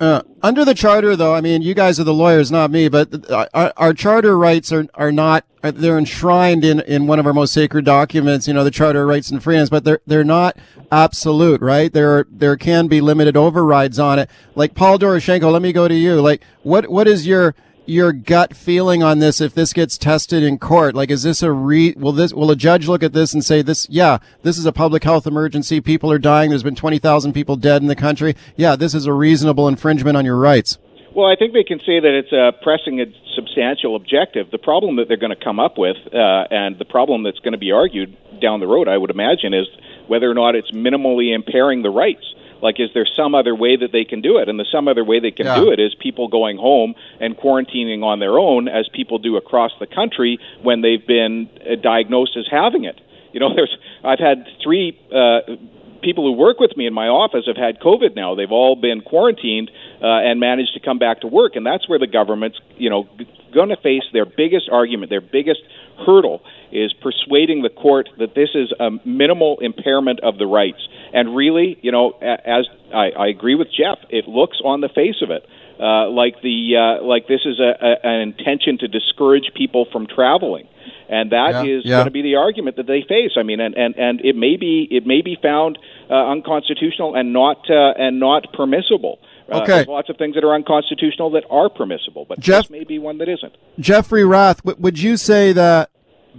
[0.00, 3.30] uh, under the charter, though, I mean, you guys are the lawyers, not me, but
[3.30, 7.52] our, our charter rights are are not they're enshrined in in one of our most
[7.52, 8.48] sacred documents.
[8.48, 10.56] You know, the Charter of Rights and Freedoms, but they're they're not
[10.90, 11.92] absolute, right?
[11.92, 14.30] There there can be limited overrides on it.
[14.54, 16.20] Like Paul Doroshenko, let me go to you.
[16.22, 17.54] Like, what what is your
[17.88, 20.94] your gut feeling on this if this gets tested in court?
[20.94, 23.62] Like, is this a re, will this, will a judge look at this and say
[23.62, 25.80] this, yeah, this is a public health emergency.
[25.80, 26.50] People are dying.
[26.50, 28.36] There's been 20,000 people dead in the country.
[28.56, 30.78] Yeah, this is a reasonable infringement on your rights.
[31.14, 34.50] Well, I think they can say that it's a pressing a substantial objective.
[34.50, 37.52] The problem that they're going to come up with, uh, and the problem that's going
[37.52, 39.66] to be argued down the road, I would imagine, is
[40.06, 42.24] whether or not it's minimally impairing the rights.
[42.62, 44.48] Like, is there some other way that they can do it?
[44.48, 45.56] And the some other way they can yeah.
[45.56, 49.72] do it is people going home and quarantining on their own, as people do across
[49.80, 53.00] the country when they've been uh, diagnosed as having it.
[53.32, 55.56] You know, there's I've had three uh,
[56.02, 58.34] people who work with me in my office have had COVID now.
[58.34, 59.70] They've all been quarantined
[60.02, 63.08] uh, and managed to come back to work, and that's where the government's, you know,
[63.54, 65.60] going to face their biggest argument, their biggest
[66.06, 66.42] hurdle
[66.72, 70.86] is persuading the court that this is a minimal impairment of the rights.
[71.12, 75.22] And really, you know, as I, I agree with Jeff, it looks on the face
[75.22, 75.44] of it
[75.80, 80.06] uh, like the uh, like this is a, a, an intention to discourage people from
[80.06, 80.68] traveling
[81.08, 81.96] and that yeah, is yeah.
[81.96, 83.32] going to be the argument that they face.
[83.36, 85.78] I mean, and and, and it may be it may be found
[86.10, 89.18] uh, unconstitutional and not uh, and not permissible.
[89.50, 89.66] Uh, okay.
[89.66, 92.98] there's lots of things that are unconstitutional that are permissible, but Jeff, this may be
[92.98, 93.56] one that isn't.
[93.80, 95.90] Jeffrey Rath, would you say that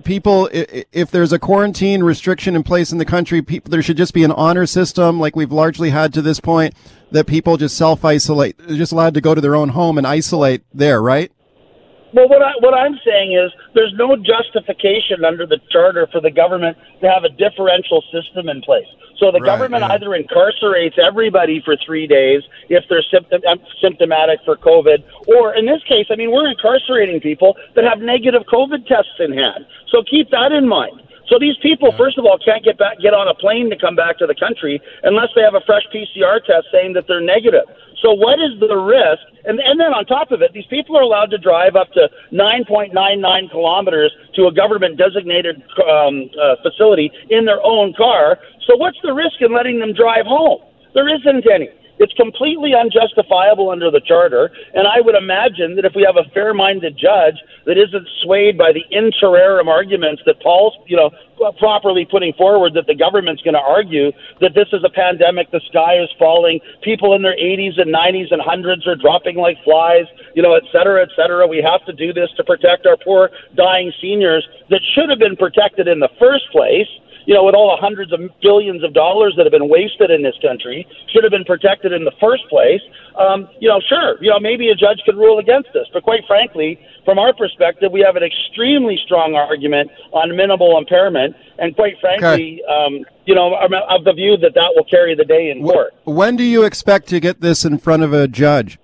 [0.03, 4.13] people, if there's a quarantine restriction in place in the country, people, there should just
[4.13, 6.73] be an honor system like we've largely had to this point,
[7.11, 10.05] that people just self isolate, they're just allowed to go to their own home and
[10.05, 11.31] isolate there, right?
[12.13, 16.31] Well, what I what I'm saying is there's no justification under the charter for the
[16.31, 18.87] government to have a differential system in place.
[19.19, 19.93] So the right, government yeah.
[19.93, 25.65] either incarcerates everybody for three days if they're symptom- uh, symptomatic for COVID, or in
[25.65, 29.65] this case, I mean, we're incarcerating people that have negative COVID tests in hand.
[29.91, 31.01] So keep that in mind.
[31.29, 33.95] So these people, first of all, can't get back, get on a plane to come
[33.95, 37.69] back to the country unless they have a fresh PCR test saying that they're negative.
[38.01, 39.21] So what is the risk?
[39.45, 42.09] And, and then on top of it, these people are allowed to drive up to
[42.33, 42.95] 9.99
[43.51, 48.39] kilometers to a government designated um, uh, facility in their own car.
[48.65, 50.65] So what's the risk in letting them drive home?
[50.93, 51.69] There isn't any.
[51.99, 56.23] It's completely unjustifiable under the charter, and I would imagine that if we have a
[56.31, 57.35] fair-minded judge
[57.65, 61.11] that isn't swayed by the interim arguments that Paul's, you know,
[61.59, 65.61] properly putting forward, that the government's going to argue that this is a pandemic, the
[65.67, 70.07] sky is falling, people in their 80s and 90s and hundreds are dropping like flies,
[70.35, 71.47] you know, et cetera, et cetera.
[71.47, 75.35] We have to do this to protect our poor dying seniors that should have been
[75.35, 76.87] protected in the first place
[77.29, 80.23] you know, with all the hundreds of billions of dollars that have been wasted in
[80.23, 80.81] this country,
[81.13, 82.81] should have been protected in the first place.
[83.21, 86.25] Um, you know, sure, you know, maybe a judge could rule against us, but quite
[86.25, 92.01] frankly, from our perspective, we have an extremely strong argument on minimal impairment, and quite
[92.01, 92.97] frankly, okay.
[92.97, 95.93] um, you know, I'm of the view that that will carry the day in court.
[96.05, 98.79] When do you expect to get this in front of a judge?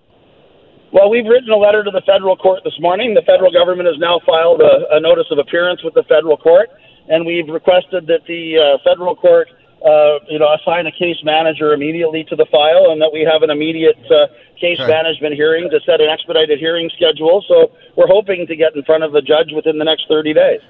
[0.93, 3.15] Well, we've written a letter to the federal court this morning.
[3.15, 6.69] The federal government has now filed a, a notice of appearance with the federal court
[7.07, 9.47] and we've requested that the uh, federal court,
[9.85, 13.43] uh, you know, assign a case manager immediately to the file, and that we have
[13.43, 14.27] an immediate uh,
[14.59, 17.43] case management hearing to set an expedited hearing schedule.
[17.47, 20.61] So we're hoping to get in front of the judge within the next 30 days.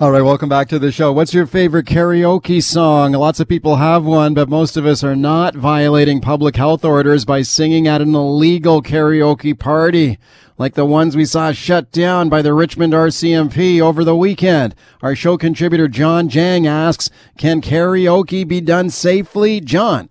[0.00, 1.12] All right, welcome back to the show.
[1.12, 3.12] What's your favorite karaoke song?
[3.12, 7.24] Lots of people have one, but most of us are not violating public health orders
[7.24, 10.18] by singing at an illegal karaoke party
[10.58, 14.74] like the ones we saw shut down by the Richmond RCMP over the weekend.
[15.02, 17.08] Our show contributor John Jang asks,
[17.38, 19.60] can karaoke be done safely?
[19.60, 20.10] John.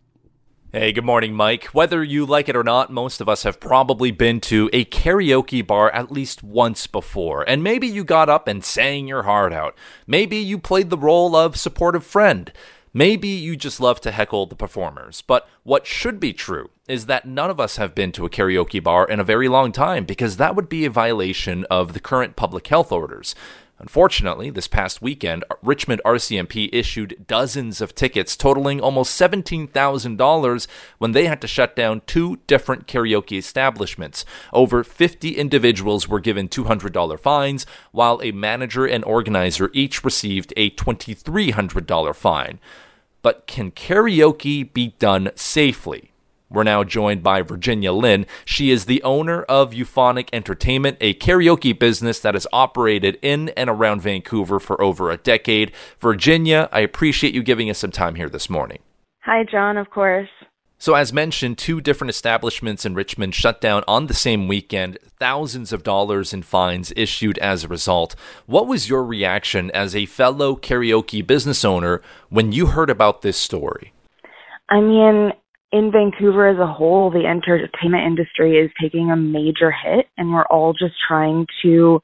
[0.78, 1.67] Hey, good morning, Mike.
[1.67, 5.65] Whether you like it or not, most of us have probably been to a karaoke
[5.65, 7.47] bar at least once before.
[7.47, 9.73] And maybe you got up and sang your heart out.
[10.05, 12.51] Maybe you played the role of supportive friend.
[12.93, 17.26] Maybe you just love to heckle the performers, but what should be true is that
[17.26, 20.36] none of us have been to a karaoke bar in a very long time because
[20.38, 23.34] that would be a violation of the current public health orders.
[23.78, 30.67] Unfortunately, this past weekend, Richmond RCMP issued dozens of tickets totaling almost $17,000
[30.97, 34.23] when they had to shut down two different karaoke establishments.
[34.53, 40.69] Over 50 individuals were given $200 fines, while a manager and organizer each received a
[40.69, 42.59] $2,300 fine.
[43.21, 46.11] But can karaoke be done safely?
[46.50, 48.26] We're now joined by Virginia Lynn.
[48.46, 53.70] She is the owner of Euphonic Entertainment, a karaoke business that has operated in and
[53.70, 55.72] around Vancouver for over a decade.
[56.00, 58.80] Virginia, I appreciate you giving us some time here this morning.
[59.22, 60.30] Hi, John, of course.
[60.78, 65.74] So, as mentioned, two different establishments in Richmond shut down on the same weekend, thousands
[65.74, 68.16] of dollars in fines issued as a result.
[68.46, 73.38] What was your reaction as a fellow karaoke business owner when you heard about this
[73.38, 73.93] story?
[74.70, 75.32] I mean,
[75.76, 80.45] in Vancouver as a whole, the entertainment industry is taking a major hit, and we're
[80.45, 81.99] all just trying to,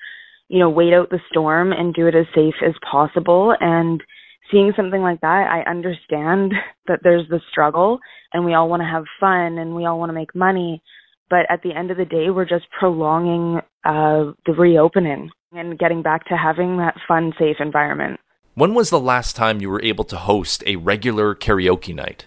[0.50, 3.56] you know, wait out the storm and do it as safe as possible.
[3.62, 4.04] And
[4.52, 6.52] seeing something like that, I understand
[6.88, 8.00] that there's the struggle,
[8.34, 10.84] and we all want to have fun and we all want to make money.
[11.30, 16.02] But at the end of the day, we're just prolonging uh, the reopening and getting
[16.02, 18.20] back to having that fun, safe environment.
[18.54, 22.26] When was the last time you were able to host a regular karaoke night?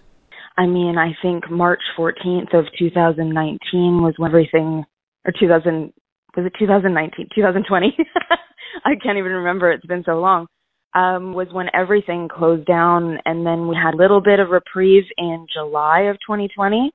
[0.57, 3.59] I mean, I think March 14th of 2019
[4.01, 4.85] was when everything,
[5.25, 5.93] or 2000,
[6.37, 7.27] was it 2019?
[7.35, 7.97] 2020?
[8.85, 9.71] I can't even remember.
[9.71, 10.47] It's been so long.
[10.93, 15.03] Um, was when everything closed down, and then we had a little bit of reprieve
[15.17, 16.89] in July of 2020,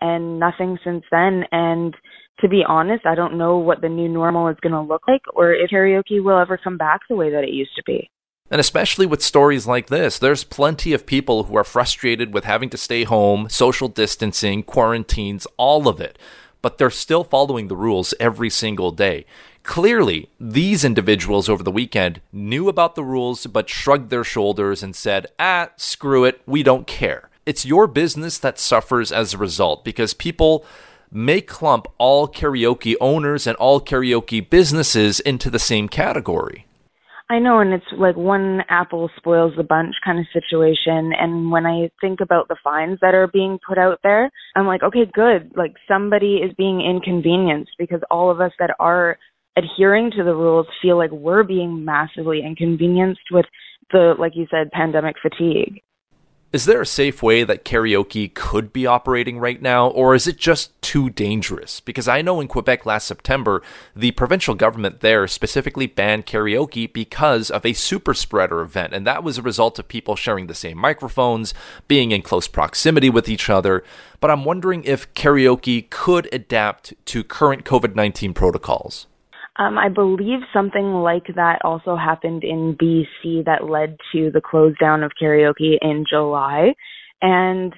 [0.00, 1.44] and nothing since then.
[1.52, 1.94] And
[2.40, 5.20] to be honest, I don't know what the new normal is going to look like,
[5.34, 8.10] or if karaoke will ever come back the way that it used to be.
[8.54, 12.70] And especially with stories like this, there's plenty of people who are frustrated with having
[12.70, 16.16] to stay home, social distancing, quarantines, all of it,
[16.62, 19.26] but they're still following the rules every single day.
[19.64, 24.94] Clearly, these individuals over the weekend knew about the rules but shrugged their shoulders and
[24.94, 27.30] said, ah, screw it, we don't care.
[27.44, 30.64] It's your business that suffers as a result because people
[31.10, 36.66] may clump all karaoke owners and all karaoke businesses into the same category.
[37.34, 41.10] I know, and it's like one apple spoils the bunch kind of situation.
[41.18, 44.84] And when I think about the fines that are being put out there, I'm like,
[44.84, 45.50] okay, good.
[45.56, 49.18] Like somebody is being inconvenienced because all of us that are
[49.56, 53.46] adhering to the rules feel like we're being massively inconvenienced with
[53.90, 55.82] the, like you said, pandemic fatigue.
[56.54, 60.36] Is there a safe way that karaoke could be operating right now, or is it
[60.36, 61.80] just too dangerous?
[61.80, 63.60] Because I know in Quebec last September,
[63.96, 69.24] the provincial government there specifically banned karaoke because of a super spreader event, and that
[69.24, 71.54] was a result of people sharing the same microphones,
[71.88, 73.82] being in close proximity with each other.
[74.20, 79.08] But I'm wondering if karaoke could adapt to current COVID 19 protocols.
[79.56, 84.74] Um, I believe something like that also happened in BC that led to the close
[84.80, 86.74] down of karaoke in July.
[87.22, 87.72] And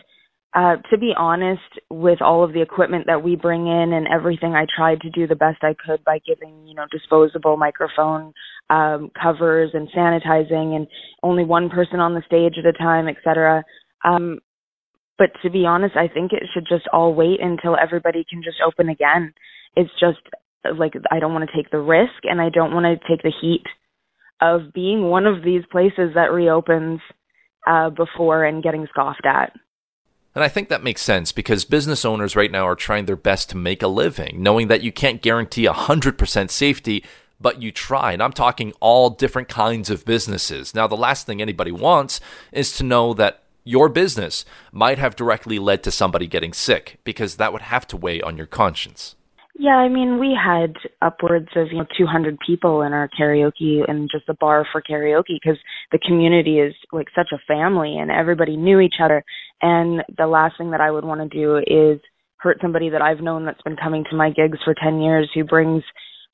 [0.55, 1.61] uh, to be honest,
[1.91, 5.27] with all of the equipment that we bring in and everything, I tried to do
[5.27, 8.33] the best I could by giving, you know, disposable microphone
[8.71, 10.87] um, covers and sanitizing and
[11.23, 13.63] only one person on the stage at a time, etc.
[14.03, 14.39] Um,
[15.19, 18.59] but to be honest, I think it should just all wait until everybody can just
[18.67, 19.35] open again.
[19.75, 20.21] It's just
[20.79, 23.33] like I don't want to take the risk and I don't want to take the
[23.41, 23.65] heat
[24.41, 27.01] of being one of these places that reopens
[27.67, 29.53] uh, before and getting scoffed at.
[30.35, 33.49] And I think that makes sense because business owners right now are trying their best
[33.51, 37.03] to make a living, knowing that you can't guarantee 100% safety,
[37.41, 38.13] but you try.
[38.13, 40.75] And I'm talking all different kinds of businesses.
[40.75, 42.21] Now, the last thing anybody wants
[42.53, 47.37] is to know that your business might have directly led to somebody getting sick because
[47.37, 49.17] that would have to weigh on your conscience.
[49.59, 54.11] Yeah, I mean, we had upwards of you know 200 people in our karaoke and
[54.11, 55.59] just a bar for karaoke because
[55.93, 59.25] the community is like such a family and everybody knew each other.
[59.63, 62.01] And the last thing that I would want to do is
[62.37, 65.43] hurt somebody that I've known that's been coming to my gigs for 10 years who
[65.43, 65.83] brings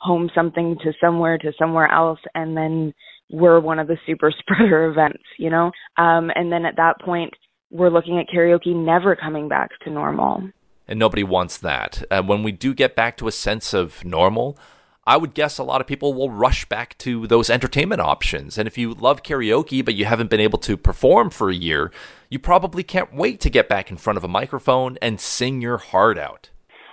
[0.00, 2.92] home something to somewhere to somewhere else and then
[3.30, 5.66] we're one of the super spreader events, you know?
[5.96, 7.32] Um, and then at that point,
[7.70, 10.42] we're looking at karaoke never coming back to normal
[10.88, 12.02] and nobody wants that.
[12.10, 14.58] Uh, when we do get back to a sense of normal,
[15.04, 18.56] I would guess a lot of people will rush back to those entertainment options.
[18.56, 21.90] And if you love karaoke but you haven't been able to perform for a year,
[22.30, 25.78] you probably can't wait to get back in front of a microphone and sing your
[25.78, 26.50] heart out.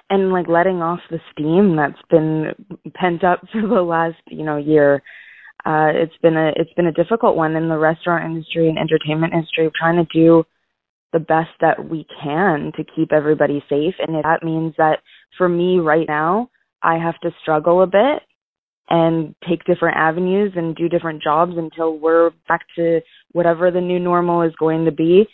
[0.09, 2.55] And like letting off the steam that's been
[2.95, 5.03] pent up for the last, you know, year.
[5.65, 9.33] uh, it's been a it's been a difficult one in the restaurant industry and entertainment
[9.33, 10.43] industry, trying to do
[11.13, 13.95] the best that we can to keep everybody safe.
[13.99, 14.99] And that means that
[15.37, 16.49] for me right now,
[16.81, 18.23] I have to struggle a bit
[18.89, 23.01] and take different avenues and do different jobs until we're back to
[23.31, 25.27] whatever the new normal is going to be.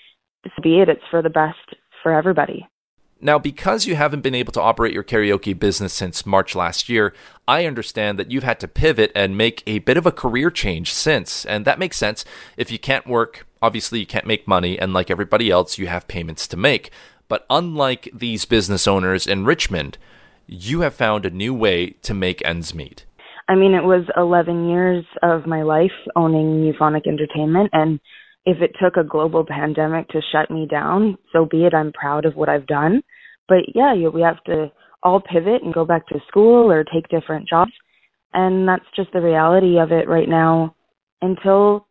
[0.61, 1.57] Be it, it's for the best
[2.03, 2.67] for everybody.
[3.21, 7.13] Now, because you haven't been able to operate your karaoke business since March last year,
[7.47, 10.93] I understand that you've had to pivot and make a bit of a career change
[10.93, 11.45] since.
[11.45, 12.25] And that makes sense.
[12.57, 16.07] If you can't work, obviously you can't make money, and like everybody else, you have
[16.07, 16.91] payments to make.
[17.27, 19.97] But unlike these business owners in Richmond,
[20.45, 23.05] you have found a new way to make ends meet.
[23.47, 27.99] I mean, it was 11 years of my life owning Euphonic Entertainment, and
[28.45, 31.73] if it took a global pandemic to shut me down, so be it.
[31.73, 33.01] I'm proud of what I've done.
[33.47, 34.71] But yeah, we have to
[35.03, 37.71] all pivot and go back to school or take different jobs.
[38.33, 40.75] And that's just the reality of it right now
[41.21, 41.87] until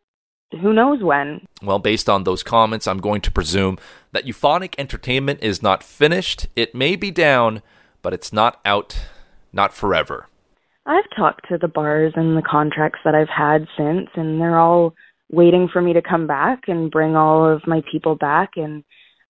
[0.61, 1.45] who knows when.
[1.61, 3.77] Well, based on those comments, I'm going to presume
[4.11, 6.47] that Euphonic Entertainment is not finished.
[6.55, 7.61] It may be down,
[8.01, 9.07] but it's not out,
[9.51, 10.27] not forever.
[10.85, 14.93] I've talked to the bars and the contracts that I've had since, and they're all
[15.31, 18.83] waiting for me to come back and bring all of my people back and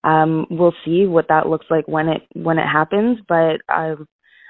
[0.03, 3.93] um we'll see what that looks like when it when it happens but i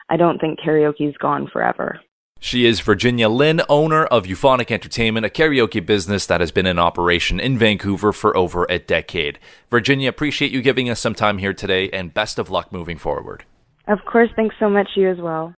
[0.10, 2.00] i don't think karaoke's gone forever
[2.40, 6.78] she is Virginia Lynn, owner of Euphonic Entertainment, a karaoke business that has been in
[6.78, 9.40] operation in Vancouver for over a decade.
[9.70, 13.46] Virginia, appreciate you giving us some time here today and best of luck moving forward.
[13.88, 15.54] Of course, thanks so much, you as well.